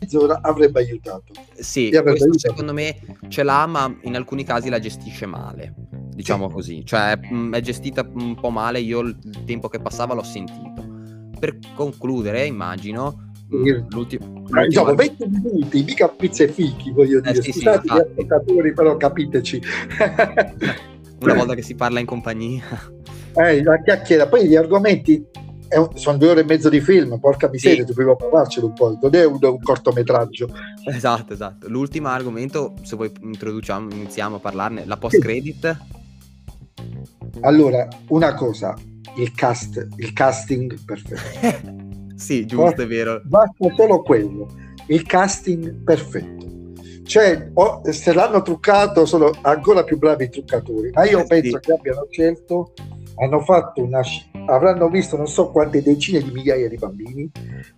mezz'ora 0.00 0.40
avrebbe 0.42 0.80
aiutato. 0.80 1.32
Sì, 1.52 1.90
questo 1.90 2.08
aiutato. 2.08 2.38
secondo 2.38 2.72
me 2.72 2.96
ce 3.28 3.42
l'ha, 3.42 3.66
ma 3.66 3.94
in 4.02 4.16
alcuni 4.16 4.42
casi 4.42 4.68
la 4.68 4.80
gestisce 4.80 5.26
male 5.26 5.74
diciamo 6.14 6.48
sì. 6.48 6.54
così, 6.54 6.84
cioè 6.84 7.16
mh, 7.16 7.54
è 7.54 7.60
gestita 7.60 8.08
un 8.14 8.34
po' 8.34 8.50
male, 8.50 8.80
io 8.80 9.00
il 9.00 9.16
tempo 9.44 9.68
che 9.68 9.80
passava 9.80 10.14
l'ho 10.14 10.22
sentito. 10.22 10.82
Per 11.38 11.58
concludere, 11.74 12.46
immagino, 12.46 13.32
mm, 13.54 13.88
l'ultimo... 13.90 14.44
Ah, 14.50 14.66
diciamo 14.66 14.94
20 14.94 15.26
minuti, 15.28 15.82
mica 15.82 16.08
pizza 16.08 16.44
e 16.44 16.48
fichi, 16.48 16.90
voglio 16.90 17.18
eh, 17.18 17.32
dire. 17.32 17.42
Sì, 17.42 17.52
Scusate 17.52 17.88
sì, 17.88 17.94
gli 17.94 17.98
ascoltatori, 17.98 18.72
però 18.72 18.96
capiteci. 18.96 19.62
Una 21.20 21.34
volta 21.34 21.54
che 21.54 21.62
si 21.62 21.74
parla 21.74 22.00
in 22.00 22.06
compagnia. 22.06 22.62
Eh, 23.36 23.64
la 23.64 23.82
chiacchiera, 23.82 24.28
poi 24.28 24.46
gli 24.46 24.54
argomenti 24.54 25.26
un, 25.78 25.88
sono 25.94 26.18
due 26.18 26.30
ore 26.30 26.40
e 26.40 26.44
mezzo 26.44 26.68
di 26.68 26.80
film, 26.80 27.18
porca 27.18 27.48
miseria, 27.48 27.84
sì. 27.84 27.86
dobbiamo 27.86 28.16
parlarcelo 28.16 28.66
un 28.66 28.72
po', 28.74 28.98
non 29.00 29.14
è 29.14 29.24
un, 29.24 29.38
un, 29.40 29.60
cortometraggio. 29.60 30.48
Esatto, 30.84 31.32
esatto. 31.32 31.68
L'ultimo 31.68 32.08
argomento, 32.08 32.74
se 32.82 32.96
vuoi 32.96 33.10
introduciamo, 33.22 33.90
iniziamo 33.92 34.36
a 34.36 34.38
parlarne, 34.38 34.84
la 34.84 34.96
post-credit. 34.96 35.76
Allora, 37.40 37.88
una 38.08 38.34
cosa, 38.34 38.74
il 39.16 39.32
cast, 39.32 39.86
il 39.96 40.12
casting 40.12 40.82
perfetto. 40.84 41.72
sì, 42.16 42.46
giusto, 42.46 42.64
basta, 42.64 42.82
è 42.82 42.86
vero. 42.86 43.22
Basta 43.24 43.74
solo 43.74 44.02
quello, 44.02 44.48
il 44.86 45.02
casting 45.04 45.82
perfetto. 45.82 46.52
Cioè, 47.04 47.50
oh, 47.54 47.82
se 47.90 48.12
l'hanno 48.14 48.40
truccato 48.40 49.04
sono 49.04 49.30
ancora 49.42 49.84
più 49.84 49.98
bravi 49.98 50.24
i 50.24 50.30
truccatori, 50.30 50.90
ma 50.92 51.04
io 51.04 51.20
eh, 51.20 51.26
penso 51.26 51.58
sì. 51.60 51.60
che 51.60 51.72
abbiano 51.72 52.06
scelto, 52.10 52.72
hanno 53.16 53.40
fatto 53.40 53.82
una 53.82 54.02
avranno 54.46 54.88
visto 54.88 55.16
non 55.16 55.26
so 55.26 55.50
quante 55.50 55.82
decine 55.82 56.20
di 56.20 56.30
migliaia 56.30 56.68
di 56.68 56.76
bambini 56.76 57.30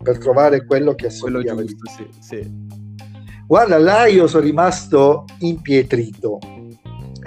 per 0.02 0.18
trovare 0.18 0.64
quello 0.64 0.94
che 0.94 1.06
assomigliava 1.06 1.62
quello 1.62 1.68
giusto, 1.68 2.08
sì, 2.20 2.38
sì. 2.40 2.52
guarda 3.46 3.78
là 3.78 4.06
io 4.06 4.26
sono 4.26 4.44
rimasto 4.44 5.24
impietrito 5.40 6.38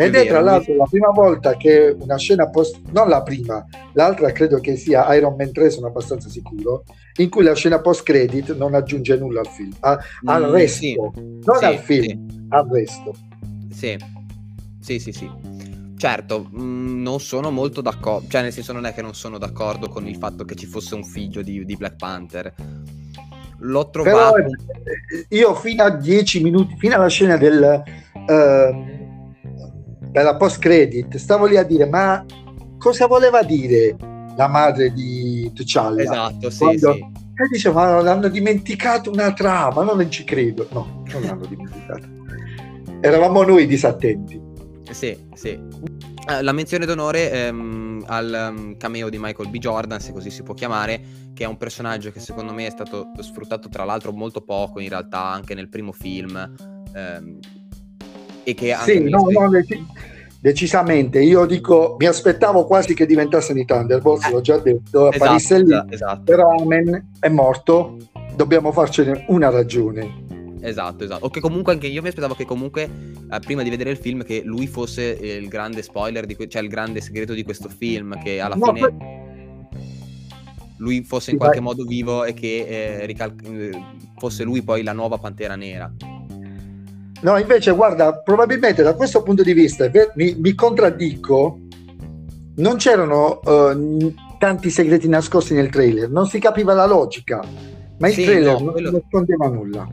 ed 0.06 0.16
è, 0.16 0.24
è 0.24 0.28
tra 0.28 0.40
l'altro 0.40 0.76
la 0.76 0.86
prima 0.90 1.10
volta 1.10 1.58
che 1.58 1.94
una 2.00 2.18
scena 2.18 2.50
post 2.50 2.80
non 2.92 3.10
la 3.10 3.22
prima 3.22 3.66
l'altra 3.94 4.32
credo 4.32 4.60
che 4.60 4.78
sia 4.78 5.14
Iron 5.14 5.36
Man 5.36 5.52
3 5.52 5.70
sono 5.70 5.88
abbastanza 5.88 6.30
sicuro 6.30 6.84
in 7.18 7.30
cui 7.30 7.44
la 7.44 7.54
scena 7.54 7.82
post 7.82 8.04
credit 8.04 8.56
non 8.56 8.76
aggiunge 8.76 9.18
nulla 9.18 9.42
al 9.42 9.48
film 9.48 9.74
a, 9.82 10.00
al 10.24 10.48
mm, 10.48 10.52
resto 10.54 10.80
sì. 10.80 10.96
non 10.96 11.58
sì, 11.58 11.66
al 11.66 11.78
film 11.80 12.46
al 12.50 12.68
resto 12.72 13.14
sì 13.72 13.98
sì 14.80 15.00
sì 15.00 15.12
sì 15.12 15.58
Certo, 16.00 16.48
mh, 16.50 16.62
mm, 16.62 17.02
non 17.02 17.20
sono 17.20 17.52
molto 17.52 17.82
d'accordo, 17.82 18.26
cioè 18.30 18.42
nel 18.42 18.54
senso 18.54 18.72
non 18.72 18.86
è 18.86 18.94
che 18.94 19.02
non 19.02 19.14
sono 19.14 19.38
d'accordo 19.38 19.90
con 19.90 20.08
il 20.08 20.16
fatto 20.16 20.46
che 20.46 20.56
ci 20.56 20.66
fosse 20.66 20.96
un 20.96 21.04
figlio 21.04 21.42
di, 21.42 21.66
di 21.66 21.76
Black 21.76 21.98
Panther. 21.98 22.54
L'ho 23.58 23.90
trovato... 23.90 24.36
Però, 24.36 24.48
eh, 24.48 25.26
io 25.28 25.54
fino 25.56 25.84
a 25.84 25.90
10 25.90 26.42
minuti, 26.42 26.78
fino 26.78 26.96
alla 26.96 27.10
scena 27.10 27.36
del, 27.36 27.84
uh, 28.14 28.99
della 30.12 30.36
post 30.36 30.60
credit, 30.60 31.18
stavo 31.18 31.46
lì 31.46 31.58
a 31.58 31.64
dire 31.64 31.86
ma 31.86 32.26
cosa 32.78 33.08
voleva 33.08 33.44
dire 33.44 33.96
la 34.36 34.48
madre 34.48 34.92
di 34.92 35.52
T'Challa? 35.54 36.02
Esatto, 36.02 36.50
sì, 36.50 36.58
Quando... 36.60 36.94
sì. 36.94 37.00
E 37.40 37.48
dice 37.50 37.72
ma 37.72 37.98
hanno 37.98 38.28
dimenticato 38.28 39.12
una 39.12 39.32
trama, 39.32 39.84
no, 39.84 39.94
non 39.94 40.12
ci 40.12 40.26
credo. 40.26 40.68
No, 40.72 41.04
non 41.12 41.22
l'hanno 41.22 41.46
dimenticato. 41.46 42.06
Eravamo 43.00 43.44
noi 43.44 43.66
disattenti. 43.66 44.42
Sì, 44.92 45.18
sì. 45.34 45.58
Eh, 46.30 46.42
la 46.42 46.52
menzione 46.52 46.86
d'onore 46.86 47.32
ehm, 47.32 48.04
al 48.08 48.54
um, 48.54 48.78
cameo 48.78 49.10
di 49.10 49.18
Michael 49.18 49.50
B. 49.50 49.58
Jordan, 49.58 50.02
se 50.02 50.12
così 50.12 50.30
si 50.30 50.44
può 50.44 50.54
chiamare, 50.54 51.02
che 51.34 51.46
è 51.46 51.48
un 51.48 51.56
personaggio 51.56 52.12
che 52.12 52.20
secondo 52.20 52.52
me 52.52 52.66
è 52.66 52.72
stato 52.72 53.12
sfruttato 53.20 53.70
tra 53.70 53.86
l'altro 53.86 54.12
molto 54.12 54.42
poco 54.42 54.82
in 54.82 54.90
realtà 54.90 55.24
anche 55.24 55.54
nel 55.54 55.70
primo 55.70 55.94
film. 55.94 56.36
Ehm, 56.94 57.40
e 58.50 58.54
che 58.54 58.72
anche 58.72 58.92
sì, 58.92 59.10
no, 59.10 59.28
no, 59.30 59.50
dec- 59.50 59.80
decisamente. 60.40 61.22
Io 61.22 61.46
dico, 61.46 61.96
mi 62.00 62.06
aspettavo 62.06 62.66
quasi 62.66 62.94
che 62.94 63.06
diventasse 63.06 63.54
i 63.54 63.66
Thunderbolts, 63.66 64.28
eh, 64.28 64.32
l'ho 64.32 64.42
già 64.42 64.58
detto, 64.58 65.12
esatto, 65.12 65.56
lì, 65.58 65.84
esatto. 65.90 66.22
però 66.24 66.56
Amen 66.60 67.12
è 67.20 67.30
morto, 67.30 67.98
dobbiamo 68.36 68.72
farcene 68.72 69.26
una 69.28 69.50
ragione 69.50 70.28
Esatto, 70.62 71.04
esatto. 71.04 71.26
O 71.26 71.30
che 71.30 71.40
comunque 71.40 71.74
anche 71.74 71.88
io 71.88 72.02
mi 72.02 72.10
aspettavo 72.10 72.36
che 72.36 72.46
comunque 72.46 72.84
eh, 72.84 73.40
prima 73.40 73.64
di 73.64 73.70
vedere 73.70 73.92
il 73.92 73.98
film 73.98 74.24
che 74.24 74.42
lui 74.44 74.68
fosse 74.68 75.18
eh, 75.18 75.36
il 75.36 75.48
grande 75.48 75.82
spoiler, 75.82 76.26
di 76.26 76.36
que- 76.36 76.48
cioè 76.48 76.62
il 76.62 76.70
grande 76.70 77.02
segreto 77.02 77.34
di 77.34 77.44
questo 77.44 77.70
film, 77.70 78.22
che 78.22 78.40
alla 78.40 78.56
no, 78.56 78.66
fine 78.66 78.80
per... 78.80 78.96
lui 80.78 81.04
fosse 81.04 81.32
in 81.32 81.38
qualche 81.38 81.62
modo 81.62 81.84
vivo 81.84 82.26
e 82.26 82.34
che 82.34 82.66
eh, 82.68 83.06
rical- 83.06 83.36
eh, 83.44 83.72
fosse 84.18 84.44
lui 84.44 84.62
poi 84.62 84.84
la 84.84 84.94
nuova 84.94 85.18
Pantera 85.18 85.56
Nera. 85.56 85.92
No, 87.22 87.38
invece 87.38 87.72
guarda, 87.72 88.18
probabilmente 88.20 88.82
da 88.82 88.96
questo 88.96 89.24
punto 89.24 89.44
di 89.44 89.54
vista 89.54 89.90
mi, 90.16 90.36
mi 90.40 90.54
contraddico, 90.54 91.60
non 92.56 92.78
c'erano 92.78 93.40
uh, 93.44 94.14
tanti 94.38 94.70
segreti 94.70 95.08
nascosti 95.08 95.54
nel 95.54 95.70
trailer, 95.70 96.10
non 96.10 96.28
si 96.28 96.40
capiva 96.40 96.74
la 96.74 96.86
logica 96.86 97.42
ma 98.00 98.08
il 98.08 98.14
sì, 98.14 98.24
trailer 98.24 98.54
no, 98.54 98.64
non 98.64 98.72
quello... 98.72 98.92
nascondeva 98.92 99.48
nulla. 99.50 99.88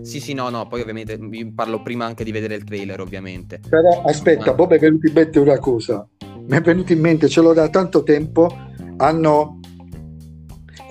Sì, 0.00 0.20
sì, 0.20 0.34
no, 0.34 0.48
no, 0.48 0.66
poi 0.66 0.80
ovviamente 0.80 1.18
parlo 1.54 1.80
prima 1.80 2.04
anche 2.04 2.24
di 2.24 2.32
vedere 2.32 2.56
il 2.56 2.64
trailer, 2.64 3.00
ovviamente. 3.00 3.60
Però 3.68 4.02
aspetta, 4.02 4.46
Ma... 4.46 4.54
Bob 4.54 4.72
è 4.72 4.78
venuto 4.78 5.06
in 5.06 5.12
mente 5.12 5.38
una 5.38 5.58
cosa. 5.58 6.06
Mi 6.20 6.56
è 6.56 6.60
venuto 6.60 6.92
in 6.92 7.00
mente, 7.00 7.28
ce 7.28 7.40
l'ho 7.40 7.52
da 7.52 7.68
tanto 7.68 8.02
tempo, 8.02 8.48
hanno... 8.96 9.60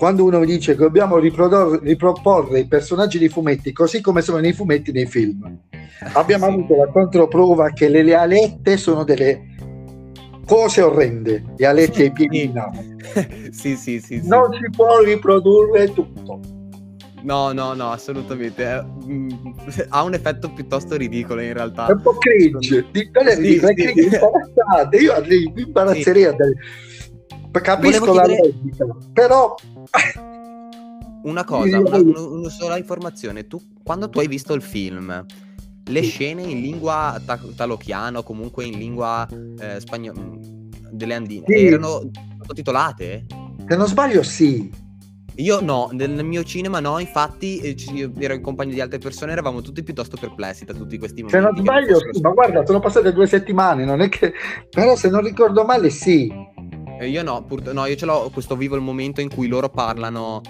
Quando 0.02 0.24
uno 0.24 0.40
mi 0.40 0.48
dice 0.48 0.74
che 0.74 0.80
dobbiamo 0.80 1.20
riproporre 1.20 2.58
i 2.58 2.66
personaggi 2.66 3.20
dei 3.20 3.30
fumetti 3.30 3.72
così 3.72 4.02
come 4.02 4.24
sono 4.24 4.40
nei 4.40 4.52
fumetti 4.52 4.92
nei 4.92 5.06
film, 5.06 5.60
abbiamo 6.14 6.48
sì. 6.48 6.52
avuto 6.54 6.76
la 6.76 6.88
controprova 6.88 7.70
che 7.70 7.88
le 7.88 8.02
lealette 8.02 8.78
sono 8.78 9.04
delle 9.04 9.46
cose 10.48 10.82
orrende, 10.82 11.54
le 11.56 11.66
alette 11.68 12.02
ai 12.02 12.12
piedi 12.14 12.52
di 12.52 12.54
sì, 13.54 13.76
sì, 13.76 14.00
sì, 14.00 14.22
sì. 14.22 14.28
Non 14.28 14.52
si 14.54 14.72
può 14.76 15.02
riprodurre 15.02 15.94
tutto. 15.94 16.40
No, 17.22 17.52
no, 17.52 17.76
no, 17.76 17.92
assolutamente. 17.92 18.64
Eh, 18.64 18.84
mm, 19.06 19.30
ha 19.90 20.02
un 20.02 20.16
effetto 20.16 20.52
piuttosto 20.52 20.96
ridicolo 20.96 21.42
in 21.42 21.54
realtà. 21.54 21.86
È 21.86 21.92
un 21.92 22.02
po' 22.02 22.18
cringe. 22.18 22.88
Di, 22.92 23.08
è 23.14 23.36
sì, 23.36 23.60
sì. 23.60 24.00
imbarazzante. 24.00 24.98
Io 24.98 25.14
mi 25.28 25.62
imbarazzerei 25.62 26.24
dare... 26.24 26.54
Capisco 27.52 28.14
la 28.14 28.24
chiedere... 28.24 28.54
logica, 28.54 28.86
però... 29.14 29.56
Una 31.24 31.44
cosa, 31.44 31.78
una, 31.78 32.00
una, 32.00 32.50
sola 32.50 32.80
informazione. 32.80 33.46
Tu, 33.46 33.62
quando 33.84 34.10
tu 34.10 34.18
hai 34.18 34.28
visto 34.28 34.56
il 34.56 34.64
film, 34.64 35.24
le 35.86 36.02
scene 36.02 36.42
in 36.42 36.62
lingua 36.62 37.22
ta- 37.24 37.40
talocchiana 37.56 38.18
o 38.18 38.24
comunque 38.24 38.66
in 38.66 38.80
lingua 38.80 39.28
eh, 39.30 39.80
spagnola 39.80 40.20
mm, 40.20 40.42
delle 40.90 41.14
andine 41.14 41.46
sì. 41.48 41.66
erano 41.66 42.10
sottotitolate? 42.40 43.26
Se 43.68 43.76
non 43.76 43.88
sbaglio, 43.88 44.24
sì. 44.24 44.90
Io 45.36 45.62
no, 45.62 45.90
nel 45.94 46.26
mio 46.26 46.44
cinema 46.44 46.80
no, 46.80 47.00
infatti 47.00 47.60
eh, 47.60 47.76
io 47.94 48.12
ero 48.18 48.34
in 48.34 48.42
compagnia 48.42 48.74
di 48.74 48.82
altre 48.82 48.98
persone, 48.98 49.32
eravamo 49.32 49.62
tutti 49.62 49.82
piuttosto 49.82 50.18
perplessi 50.20 50.66
da 50.66 50.74
tutti 50.74 50.98
questi 50.98 51.24
momenti. 51.24 51.40
Se 51.40 51.52
non 51.52 51.58
sbaglio, 51.58 52.00
sì, 52.00 52.20
ma 52.20 52.32
guarda, 52.32 52.66
sono 52.66 52.80
passate 52.80 53.14
due 53.14 53.28
settimane, 53.28 53.86
non 53.86 54.02
è 54.02 54.10
che... 54.10 54.34
Però 54.70 54.96
se 54.96 55.10
non 55.10 55.22
ricordo 55.22 55.64
male, 55.64 55.90
sì. 55.90 56.32
Eh, 57.02 57.08
io 57.08 57.24
no, 57.24 57.44
pur... 57.44 57.74
no, 57.74 57.88
io 57.88 57.96
ce 57.96 58.06
l'ho 58.06 58.30
questo 58.32 58.56
vivo 58.56 58.76
il 58.76 58.84
momento 58.84 59.22
in 59.22 59.34
cui 59.34 59.48
loro 59.48 59.70
parlano 59.70 60.42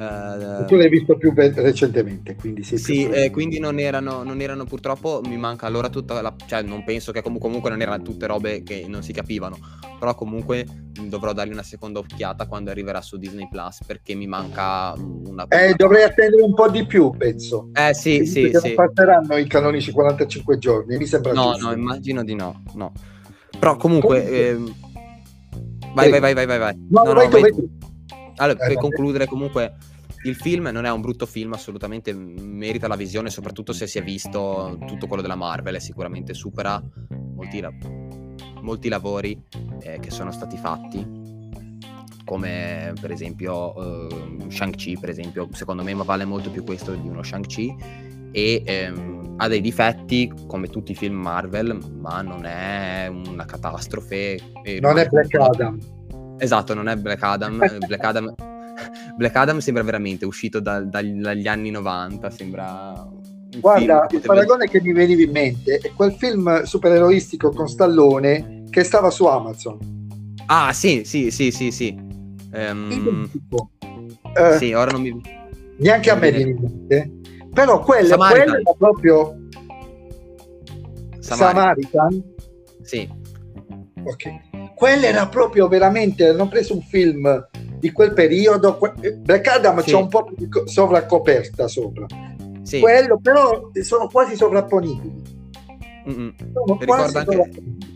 Uh, 0.00 0.64
tu 0.64 0.76
l'hai 0.76 0.88
visto 0.88 1.16
più 1.16 1.32
recentemente, 1.34 2.34
quindi 2.34 2.62
sì. 2.62 2.78
Sì, 2.78 3.06
eh, 3.06 3.30
quindi 3.30 3.58
non 3.58 3.78
erano, 3.78 4.22
non 4.22 4.40
erano, 4.40 4.64
purtroppo, 4.64 5.20
mi 5.26 5.36
manca 5.36 5.66
allora 5.66 5.90
tutta 5.90 6.22
la... 6.22 6.34
cioè 6.46 6.62
non 6.62 6.84
penso 6.84 7.12
che 7.12 7.20
comunque, 7.20 7.46
comunque 7.48 7.70
non 7.70 7.82
erano 7.82 8.02
tutte 8.02 8.26
robe 8.26 8.62
che 8.62 8.86
non 8.88 9.02
si 9.02 9.12
capivano, 9.12 9.58
però 9.98 10.14
comunque 10.14 10.64
dovrò 11.02 11.34
dargli 11.34 11.52
una 11.52 11.62
seconda 11.62 11.98
occhiata 11.98 12.46
quando 12.46 12.70
arriverà 12.70 13.02
su 13.02 13.18
Disney 13.18 13.46
Plus 13.50 13.80
perché 13.86 14.14
mi 14.14 14.26
manca 14.26 14.94
una... 14.96 15.46
Eh, 15.48 15.74
dovrei 15.74 16.04
attendere 16.04 16.42
un 16.42 16.54
po' 16.54 16.70
di 16.70 16.86
più, 16.86 17.10
penso. 17.10 17.68
Eh 17.74 17.92
sì, 17.92 18.24
sì, 18.24 18.50
sì. 18.54 18.72
Non 18.72 18.74
passeranno 18.74 19.36
i 19.36 19.46
canonici 19.46 19.92
45 19.92 20.58
giorni, 20.58 20.96
mi 20.96 21.06
sembra 21.06 21.34
No, 21.34 21.52
giusto. 21.52 21.66
no, 21.66 21.72
immagino 21.74 22.24
di 22.24 22.34
no, 22.34 22.62
no. 22.74 22.92
Però 23.58 23.76
comunque... 23.76 24.22
comunque... 24.22 24.48
Eh... 24.48 24.88
Vai, 25.94 26.10
vai, 26.10 26.20
vai, 26.20 26.34
vai, 26.34 26.46
vai, 26.46 26.58
vai. 26.58 26.86
No, 26.90 27.02
no, 27.04 27.12
vai, 27.14 27.28
no, 27.28 27.40
vai. 27.40 27.52
Allora, 28.36 28.58
per 28.58 28.74
concludere 28.74 29.26
comunque 29.26 29.74
il 30.24 30.34
film 30.34 30.68
non 30.68 30.84
è 30.84 30.90
un 30.90 31.00
brutto 31.00 31.26
film, 31.26 31.52
assolutamente 31.52 32.12
merita 32.12 32.88
la 32.88 32.96
visione, 32.96 33.30
soprattutto 33.30 33.72
se 33.72 33.86
si 33.86 33.98
è 33.98 34.02
visto 34.02 34.78
tutto 34.86 35.06
quello 35.06 35.22
della 35.22 35.34
Marvel 35.34 35.76
e 35.76 35.80
sicuramente 35.80 36.34
supera 36.34 36.82
molti, 37.34 37.62
molti 38.60 38.88
lavori 38.88 39.40
eh, 39.80 39.98
che 39.98 40.10
sono 40.10 40.30
stati 40.30 40.56
fatti 40.56 41.28
come 42.24 42.92
per 43.00 43.10
esempio 43.10 43.76
uh, 43.76 44.48
Shang-Chi 44.48 44.98
per 45.00 45.08
esempio 45.08 45.48
secondo 45.50 45.82
me 45.82 45.94
vale 45.94 46.24
molto 46.24 46.48
più 46.50 46.62
questo 46.62 46.94
di 46.94 47.08
uno 47.08 47.24
Shang-Chi 47.24 47.74
e 48.30 48.62
ehm, 48.64 49.19
ha 49.42 49.48
dei 49.48 49.60
difetti 49.60 50.30
come 50.46 50.68
tutti 50.68 50.92
i 50.92 50.94
film 50.94 51.14
Marvel 51.14 51.78
ma 51.98 52.20
non 52.20 52.44
è 52.44 53.10
una 53.10 53.44
catastrofe 53.46 54.38
non 54.80 54.98
è 54.98 55.06
Black 55.08 55.34
Adam 55.34 55.78
esatto 56.38 56.74
non 56.74 56.88
è 56.88 56.96
Black 56.96 57.22
Adam 57.22 57.56
Black 57.86 58.04
Adam 58.04 58.34
Black 59.16 59.36
Adam 59.36 59.58
sembra 59.58 59.82
veramente 59.82 60.24
uscito 60.24 60.60
da, 60.60 60.80
da, 60.80 61.02
dagli 61.02 61.46
anni 61.46 61.70
90, 61.70 62.30
sembra... 62.30 63.08
Guarda, 63.58 64.06
il 64.10 64.20
paragone 64.20 64.68
che 64.68 64.80
mi 64.80 64.92
veniva 64.92 65.22
in 65.22 65.30
mente 65.32 65.78
è 65.78 65.92
quel 65.92 66.12
film 66.12 66.62
supereroistico 66.62 67.50
con 67.50 67.68
Stallone 67.68 68.64
che 68.70 68.84
stava 68.84 69.10
su 69.10 69.26
Amazon. 69.26 69.78
Ah, 70.46 70.72
sì, 70.72 71.02
sì, 71.04 71.30
sì, 71.30 71.50
sì, 71.50 71.70
sì. 71.70 71.96
Um, 72.52 73.28
sì, 74.56 74.72
ora 74.72 74.92
non 74.92 75.02
mi... 75.02 75.20
Neanche 75.78 76.10
non 76.10 76.18
a 76.18 76.20
me 76.20 76.32
viene 76.32 76.50
in 76.50 76.58
mente. 76.60 77.10
Però 77.52 77.80
quello, 77.80 78.16
quello 78.16 78.54
era 78.56 78.74
proprio... 78.76 79.36
Samaritan. 81.18 81.88
Samaritan. 81.90 82.22
Sì. 82.82 83.08
Ok. 84.04 84.74
Quello 84.74 85.04
era 85.04 85.28
proprio 85.28 85.68
veramente... 85.68 86.28
Hanno 86.28 86.48
preso 86.48 86.74
un 86.74 86.82
film 86.82 87.48
di 87.78 87.90
quel 87.92 88.12
periodo. 88.12 88.78
Black 89.18 89.46
Adam 89.46 89.80
sì. 89.80 89.90
c'è 89.90 89.96
un 89.96 90.08
po' 90.08 90.28
di 90.34 90.48
sovraccoperta 90.64 91.68
sopra. 91.68 92.06
Sì. 92.62 92.80
Quello 92.80 93.18
però 93.20 93.70
sono 93.82 94.06
quasi 94.08 94.36
sovrapponibili. 94.36 95.22
Sono 96.04 96.78
quasi 96.84 97.12
sovrapponibili 97.12 97.88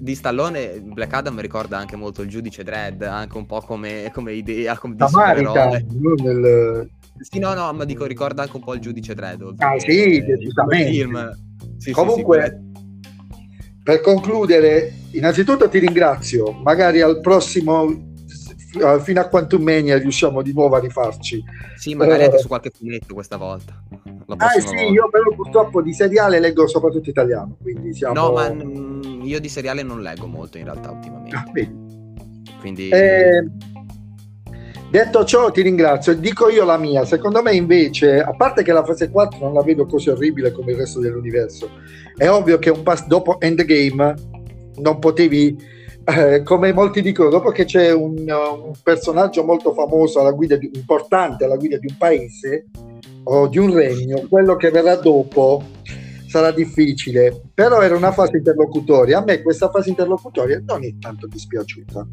di 0.00 0.14
Stallone 0.14 0.80
Black 0.80 1.12
Adam 1.12 1.38
ricorda 1.40 1.76
anche 1.76 1.94
molto 1.94 2.22
il 2.22 2.28
giudice 2.28 2.64
Dredd, 2.64 3.02
anche 3.02 3.36
un 3.36 3.44
po' 3.44 3.60
come, 3.60 4.10
come 4.12 4.32
idea, 4.32 4.78
come 4.78 4.94
di 4.94 5.06
supereroe. 5.06 5.84
Nel... 6.22 6.90
Sì, 7.20 7.38
no, 7.38 7.54
no, 7.54 7.72
ma 7.72 7.84
dico, 7.84 8.06
ricorda 8.06 8.42
anche 8.42 8.56
un 8.56 8.62
po' 8.62 8.74
il 8.74 8.80
giudice 8.80 9.14
Dredd. 9.14 9.42
Ah 9.58 9.78
sì, 9.78 10.22
decisamente. 10.24 10.90
Film. 10.90 11.38
Sì, 11.76 11.92
Comunque, 11.92 12.62
sì, 12.72 12.80
per 13.82 14.00
concludere, 14.00 14.92
innanzitutto 15.12 15.68
ti 15.68 15.78
ringrazio, 15.78 16.52
magari 16.52 17.00
al 17.00 17.20
prossimo 17.20 18.08
fino 19.00 19.20
a 19.20 19.24
Quantum 19.26 19.62
Mania 19.62 19.98
riusciamo 19.98 20.42
di 20.42 20.52
nuovo 20.52 20.76
a 20.76 20.80
rifarci. 20.80 21.42
Sì, 21.76 21.94
magari 21.94 22.22
eh, 22.22 22.24
anche 22.26 22.38
su 22.38 22.48
qualche 22.48 22.70
fumetto 22.70 23.14
questa 23.14 23.36
volta. 23.36 23.82
Ah 24.36 24.48
sì, 24.50 24.64
volta. 24.64 24.82
io 24.82 25.08
però 25.10 25.34
purtroppo 25.34 25.82
di 25.82 25.92
seriale 25.92 26.38
leggo 26.38 26.68
soprattutto 26.68 27.10
italiano, 27.10 27.56
quindi 27.60 27.92
siamo... 27.92 28.14
No, 28.14 28.32
ma 28.32 28.46
io 29.24 29.40
di 29.40 29.48
seriale 29.48 29.82
non 29.82 30.02
leggo 30.02 30.26
molto 30.26 30.58
in 30.58 30.64
realtà 30.64 30.90
ultimamente. 30.90 31.36
Ah, 31.36 31.44
quindi... 32.60 32.88
Eh, 32.90 33.44
detto 34.90 35.24
ciò 35.24 35.50
ti 35.50 35.62
ringrazio, 35.62 36.14
dico 36.14 36.48
io 36.48 36.64
la 36.64 36.76
mia, 36.76 37.04
secondo 37.04 37.42
me 37.42 37.54
invece, 37.54 38.20
a 38.20 38.34
parte 38.34 38.62
che 38.62 38.72
la 38.72 38.84
fase 38.84 39.10
4 39.10 39.38
non 39.38 39.54
la 39.54 39.62
vedo 39.62 39.86
così 39.86 40.10
orribile 40.10 40.52
come 40.52 40.72
il 40.72 40.78
resto 40.78 41.00
dell'universo, 41.00 41.70
è 42.16 42.28
ovvio 42.28 42.58
che 42.58 42.70
un 42.70 42.82
pass 42.82 43.06
dopo 43.06 43.40
Endgame 43.40 44.14
non 44.76 44.98
potevi 44.98 45.78
eh, 46.04 46.42
come 46.42 46.72
molti 46.72 47.02
dicono, 47.02 47.28
dopo 47.28 47.50
che 47.50 47.64
c'è 47.64 47.92
un, 47.92 48.18
un, 48.18 48.72
personaggio 48.82 49.44
molto 49.44 49.72
famoso 49.72 50.20
alla 50.20 50.32
guida 50.32 50.56
di, 50.56 50.70
importante 50.74 51.44
alla 51.44 51.56
guida 51.56 51.76
di 51.76 51.86
un 51.88 51.96
paese 51.96 52.66
o 53.24 53.46
di 53.48 53.58
un 53.58 53.72
regno, 53.72 54.26
quello 54.28 54.56
che 54.56 54.70
verrà 54.70 54.96
dopo 54.96 55.62
sarà 56.26 56.52
difficile, 56.52 57.42
però 57.52 57.80
era 57.80 57.96
una 57.96 58.12
fase 58.12 58.36
interlocutoria. 58.36 59.18
A 59.18 59.24
me 59.24 59.42
questa 59.42 59.68
fase 59.68 59.90
interlocutoria 59.90 60.62
non 60.64 60.84
è 60.84 60.94
tanto 60.98 61.26
dispiaciuta. 61.26 62.06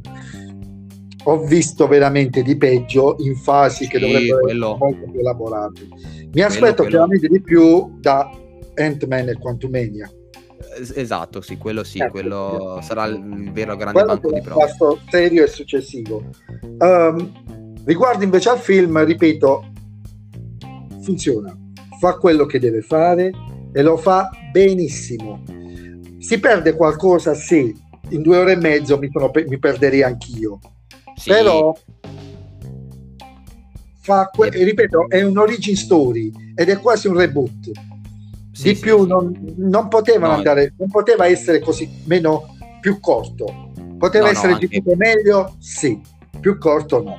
Ho 1.29 1.43
visto 1.45 1.87
veramente 1.87 2.41
di 2.41 2.55
peggio 2.55 3.17
in 3.19 3.35
fasi 3.35 3.83
sì, 3.83 3.89
che 3.89 3.99
dovrebbero 3.99 4.39
quello... 4.39 4.75
essere 4.75 4.77
molto 4.79 5.11
più 5.11 5.19
elaborate. 5.19 5.87
Mi 6.31 6.41
aspetto 6.41 6.75
quello, 6.75 6.89
chiaramente 6.89 7.27
di 7.27 7.41
più 7.41 7.97
da 7.99 8.29
Ant-Man 8.75 9.27
e 9.27 9.37
Quantumania. 9.37 10.09
Esatto, 10.95 11.41
sì, 11.41 11.57
quello 11.57 11.83
sì, 11.83 11.99
eh, 11.99 12.09
quello 12.09 12.79
sarà 12.81 13.05
il 13.05 13.51
vero 13.51 13.75
grande 13.75 13.99
quello 13.99 14.13
banco 14.13 14.31
di 14.31 14.41
prova. 14.41 14.65
passo 14.65 14.99
serio 15.09 15.43
e 15.43 15.47
successivo. 15.47 16.23
Um, 16.79 17.75
riguardo 17.83 18.23
invece 18.23 18.49
al 18.49 18.59
film, 18.59 19.03
ripeto, 19.03 19.65
funziona, 21.01 21.53
fa 21.99 22.17
quello 22.17 22.45
che 22.45 22.59
deve 22.59 22.81
fare 22.81 23.31
e 23.73 23.81
lo 23.81 23.97
fa 23.97 24.29
benissimo. 24.51 25.43
Si 26.19 26.39
perde 26.39 26.73
qualcosa, 26.73 27.33
sì, 27.33 27.75
in 28.09 28.21
due 28.21 28.37
ore 28.37 28.53
e 28.53 28.57
mezzo 28.57 28.97
mi, 28.97 29.09
sono, 29.11 29.29
mi 29.33 29.59
perderei 29.59 30.03
anch'io, 30.03 30.59
sì. 31.17 31.29
però 31.29 31.75
fa 33.99 34.29
que- 34.33 34.49
ripeto, 34.49 35.09
è 35.09 35.21
un 35.21 35.37
origin 35.37 35.75
story 35.75 36.31
ed 36.55 36.69
è 36.69 36.79
quasi 36.79 37.07
un 37.07 37.17
reboot 37.17 37.71
sì, 38.57 38.69
di 38.69 38.75
sì, 38.75 38.81
più. 38.81 39.05
Non, 39.05 39.53
non, 39.57 39.87
potevano 39.87 40.31
no, 40.31 40.37
andare, 40.37 40.73
non 40.77 40.89
poteva 40.89 41.27
essere 41.27 41.59
così 41.59 41.87
meno 42.05 42.55
più 42.79 42.99
corto. 42.99 43.71
Poteva 43.97 44.25
no, 44.25 44.31
essere 44.31 44.53
no, 44.53 44.59
anche... 44.61 44.95
meglio? 44.95 45.55
Sì, 45.59 46.01
più 46.39 46.57
corto 46.57 47.03
no. 47.03 47.17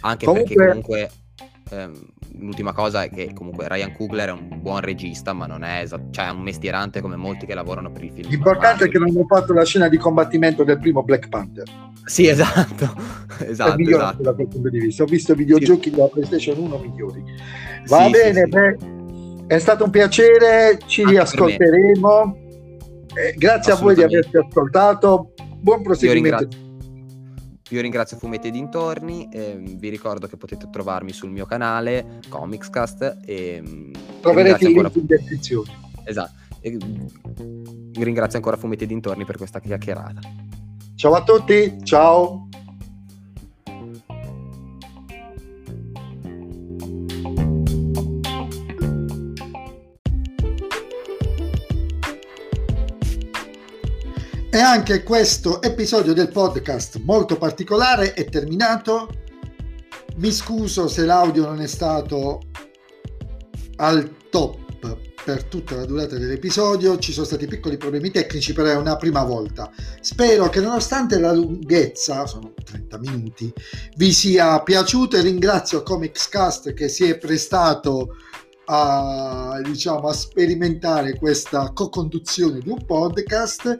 Anche 0.00 0.26
comunque... 0.26 0.54
perché 0.54 0.68
comunque 0.68 1.10
ehm, 1.70 2.06
l'ultima 2.38 2.72
cosa 2.72 3.04
è 3.04 3.10
che 3.10 3.32
comunque 3.34 3.66
Ryan 3.68 3.92
Coogler 3.92 4.28
è 4.28 4.32
un 4.32 4.60
buon 4.60 4.80
regista, 4.80 5.32
ma 5.32 5.46
non 5.46 5.62
è 5.62 5.80
esatto, 5.82 6.08
cioè 6.10 6.26
è 6.26 6.30
un 6.30 6.42
mestierante 6.42 7.00
come 7.00 7.16
molti 7.16 7.46
che 7.46 7.54
lavorano 7.54 7.90
per 7.90 8.04
il 8.04 8.12
film. 8.12 8.28
L'importante 8.28 8.84
è 8.84 8.88
che 8.88 8.98
non 8.98 9.08
hanno 9.08 9.24
fatto 9.26 9.52
la 9.52 9.64
scena 9.64 9.88
di 9.88 9.96
combattimento 9.96 10.64
del 10.64 10.78
primo 10.78 11.02
Black 11.02 11.28
Panther. 11.28 11.64
Sì, 12.04 12.28
esatto. 12.28 12.94
esatto, 13.46 13.80
esatto. 13.80 14.22
da 14.22 14.34
quel 14.34 14.48
punto 14.48 14.68
di 14.68 14.78
vista. 14.78 15.02
Ho 15.02 15.06
visto 15.06 15.34
videogiochi 15.34 15.90
della 15.90 16.06
PlayStation 16.06 16.58
1 16.58 16.78
migliori. 16.78 17.24
Va 17.86 18.04
sì, 18.04 18.10
bene, 18.10 18.42
sì, 18.42 18.48
beh, 18.48 18.76
è 19.46 19.58
stato 19.58 19.84
un 19.84 19.90
piacere, 19.90 20.78
ci 20.86 21.02
Anche 21.02 21.12
riascolteremo. 21.12 22.36
Eh, 23.14 23.34
grazie 23.36 23.72
a 23.72 23.76
voi 23.76 23.94
di 23.94 24.02
averci 24.02 24.36
ascoltato. 24.36 25.32
Buon 25.58 25.82
proseguimento. 25.82 26.64
Io 27.70 27.80
ringrazio, 27.80 27.80
io 27.80 27.80
ringrazio 27.82 28.16
Fumetti 28.16 28.48
e 28.48 28.50
dintorni. 28.50 29.28
Eh, 29.32 29.56
vi 29.58 29.88
ricordo 29.88 30.28
che 30.28 30.36
potete 30.36 30.68
trovarmi 30.70 31.12
sul 31.12 31.30
mio 31.30 31.46
canale 31.46 32.20
Comicscast. 32.28 33.18
E, 33.24 33.60
mm, 33.60 33.92
Troverete 34.20 34.68
il 34.68 34.72
link 34.72 34.94
in 34.94 35.06
descrizione. 35.06 35.72
Esatto. 36.04 36.32
E, 36.60 36.72
mm, 36.72 37.92
ringrazio 37.94 38.38
ancora 38.38 38.56
Fumetti 38.56 38.84
e 38.84 38.86
dintorni 38.86 39.24
per 39.24 39.36
questa 39.36 39.58
chiacchierata. 39.58 40.20
Ciao 40.94 41.14
a 41.14 41.22
tutti, 41.24 41.76
ciao. 41.82 42.48
Anche 54.76 55.02
questo 55.02 55.62
episodio 55.62 56.12
del 56.12 56.28
podcast 56.28 57.00
molto 57.02 57.38
particolare 57.38 58.12
è 58.12 58.26
terminato. 58.26 59.08
Mi 60.16 60.30
scuso 60.30 60.86
se 60.86 61.06
l'audio 61.06 61.46
non 61.46 61.62
è 61.62 61.66
stato 61.66 62.42
al 63.76 64.28
top 64.28 64.98
per 65.24 65.44
tutta 65.44 65.76
la 65.76 65.86
durata 65.86 66.18
dell'episodio, 66.18 66.98
ci 66.98 67.12
sono 67.12 67.24
stati 67.24 67.46
piccoli 67.46 67.78
problemi 67.78 68.10
tecnici, 68.10 68.52
però 68.52 68.68
è 68.68 68.76
una 68.76 68.96
prima 68.96 69.24
volta. 69.24 69.72
Spero 70.02 70.50
che 70.50 70.60
nonostante 70.60 71.18
la 71.18 71.32
lunghezza, 71.32 72.26
sono 72.26 72.52
30 72.62 72.98
minuti, 72.98 73.50
vi 73.96 74.12
sia 74.12 74.60
piaciuto 74.60 75.16
e 75.16 75.22
ringrazio 75.22 75.82
Comicscast 75.82 76.74
che 76.74 76.90
si 76.90 77.04
è 77.04 77.16
prestato 77.16 78.14
a, 78.66 79.58
diciamo, 79.64 80.08
a 80.08 80.12
sperimentare 80.12 81.16
questa 81.16 81.72
co-conduzione 81.72 82.58
di 82.58 82.68
un 82.68 82.84
podcast 82.84 83.74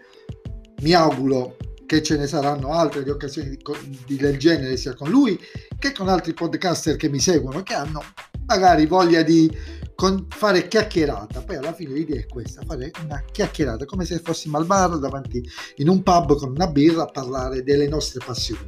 mi 0.82 0.92
auguro 0.92 1.56
che 1.86 2.02
ce 2.02 2.16
ne 2.16 2.26
saranno 2.26 2.72
altre 2.72 3.04
di 3.04 3.10
occasioni 3.10 3.50
di, 3.50 3.58
di, 4.06 4.16
del 4.16 4.38
genere 4.38 4.76
sia 4.76 4.94
con 4.94 5.08
lui 5.08 5.38
che 5.78 5.92
con 5.92 6.08
altri 6.08 6.34
podcaster 6.34 6.96
che 6.96 7.08
mi 7.08 7.20
seguono 7.20 7.62
che 7.62 7.74
hanno 7.74 8.02
magari 8.46 8.86
voglia 8.86 9.22
di 9.22 9.50
con, 9.94 10.26
fare 10.28 10.68
chiacchierata. 10.68 11.42
Poi 11.42 11.56
alla 11.56 11.72
fine 11.72 11.94
l'idea 11.94 12.20
è 12.20 12.26
questa 12.26 12.62
fare 12.66 12.90
una 13.02 13.22
chiacchierata 13.30 13.84
come 13.84 14.04
se 14.04 14.20
fossimo 14.20 14.58
al 14.58 14.66
bar 14.66 14.98
davanti 14.98 15.42
in 15.76 15.88
un 15.88 16.02
pub 16.02 16.36
con 16.36 16.50
una 16.50 16.68
birra 16.68 17.02
a 17.02 17.06
parlare 17.06 17.62
delle 17.62 17.88
nostre 17.88 18.20
passioni. 18.24 18.66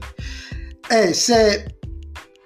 E 0.89 1.13
se 1.13 1.79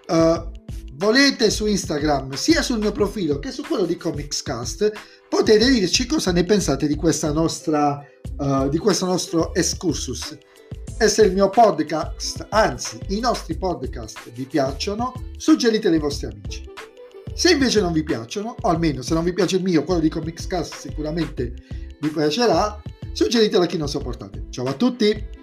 uh, 0.09 0.51
volete 0.95 1.51
su 1.51 1.67
Instagram 1.67 2.33
sia 2.33 2.61
sul 2.61 2.79
mio 2.79 2.93
profilo 2.93 3.39
che 3.39 3.51
su 3.51 3.63
quello 3.63 3.85
di 3.85 3.97
Comicscast 3.97 4.93
potete 5.33 5.71
dirci 5.71 6.05
cosa 6.05 6.31
ne 6.31 6.45
pensate 6.45 6.87
di 6.87 6.95
nostra 7.33 8.07
uh, 8.37 8.69
di 8.69 8.77
questo 8.77 9.07
nostro 9.07 9.55
excursus. 9.55 10.37
E 10.99 11.09
se 11.09 11.23
il 11.25 11.33
mio 11.33 11.49
podcast, 11.49 12.49
anzi 12.51 12.99
i 13.09 13.19
nostri 13.19 13.57
podcast 13.57 14.31
vi 14.33 14.45
piacciono, 14.45 15.15
suggeriteli 15.39 15.95
ai 15.95 16.01
vostri 16.01 16.27
amici. 16.27 16.71
Se 17.35 17.51
invece 17.51 17.81
non 17.81 17.93
vi 17.93 18.03
piacciono, 18.03 18.57
o 18.61 18.69
almeno 18.69 19.01
se 19.01 19.15
non 19.15 19.25
vi 19.25 19.33
piace 19.33 19.57
il 19.57 19.63
mio, 19.63 19.85
quello 19.85 20.01
di 20.01 20.11
Comicscast 20.11 20.75
sicuramente 20.75 21.55
vi 21.99 22.09
piacerà, 22.09 22.81
suggeritelo 23.13 23.63
a 23.63 23.67
chi 23.67 23.79
non 23.79 23.89
sopportate. 23.89 24.49
Ciao 24.51 24.67
a 24.67 24.75
tutti! 24.75 25.42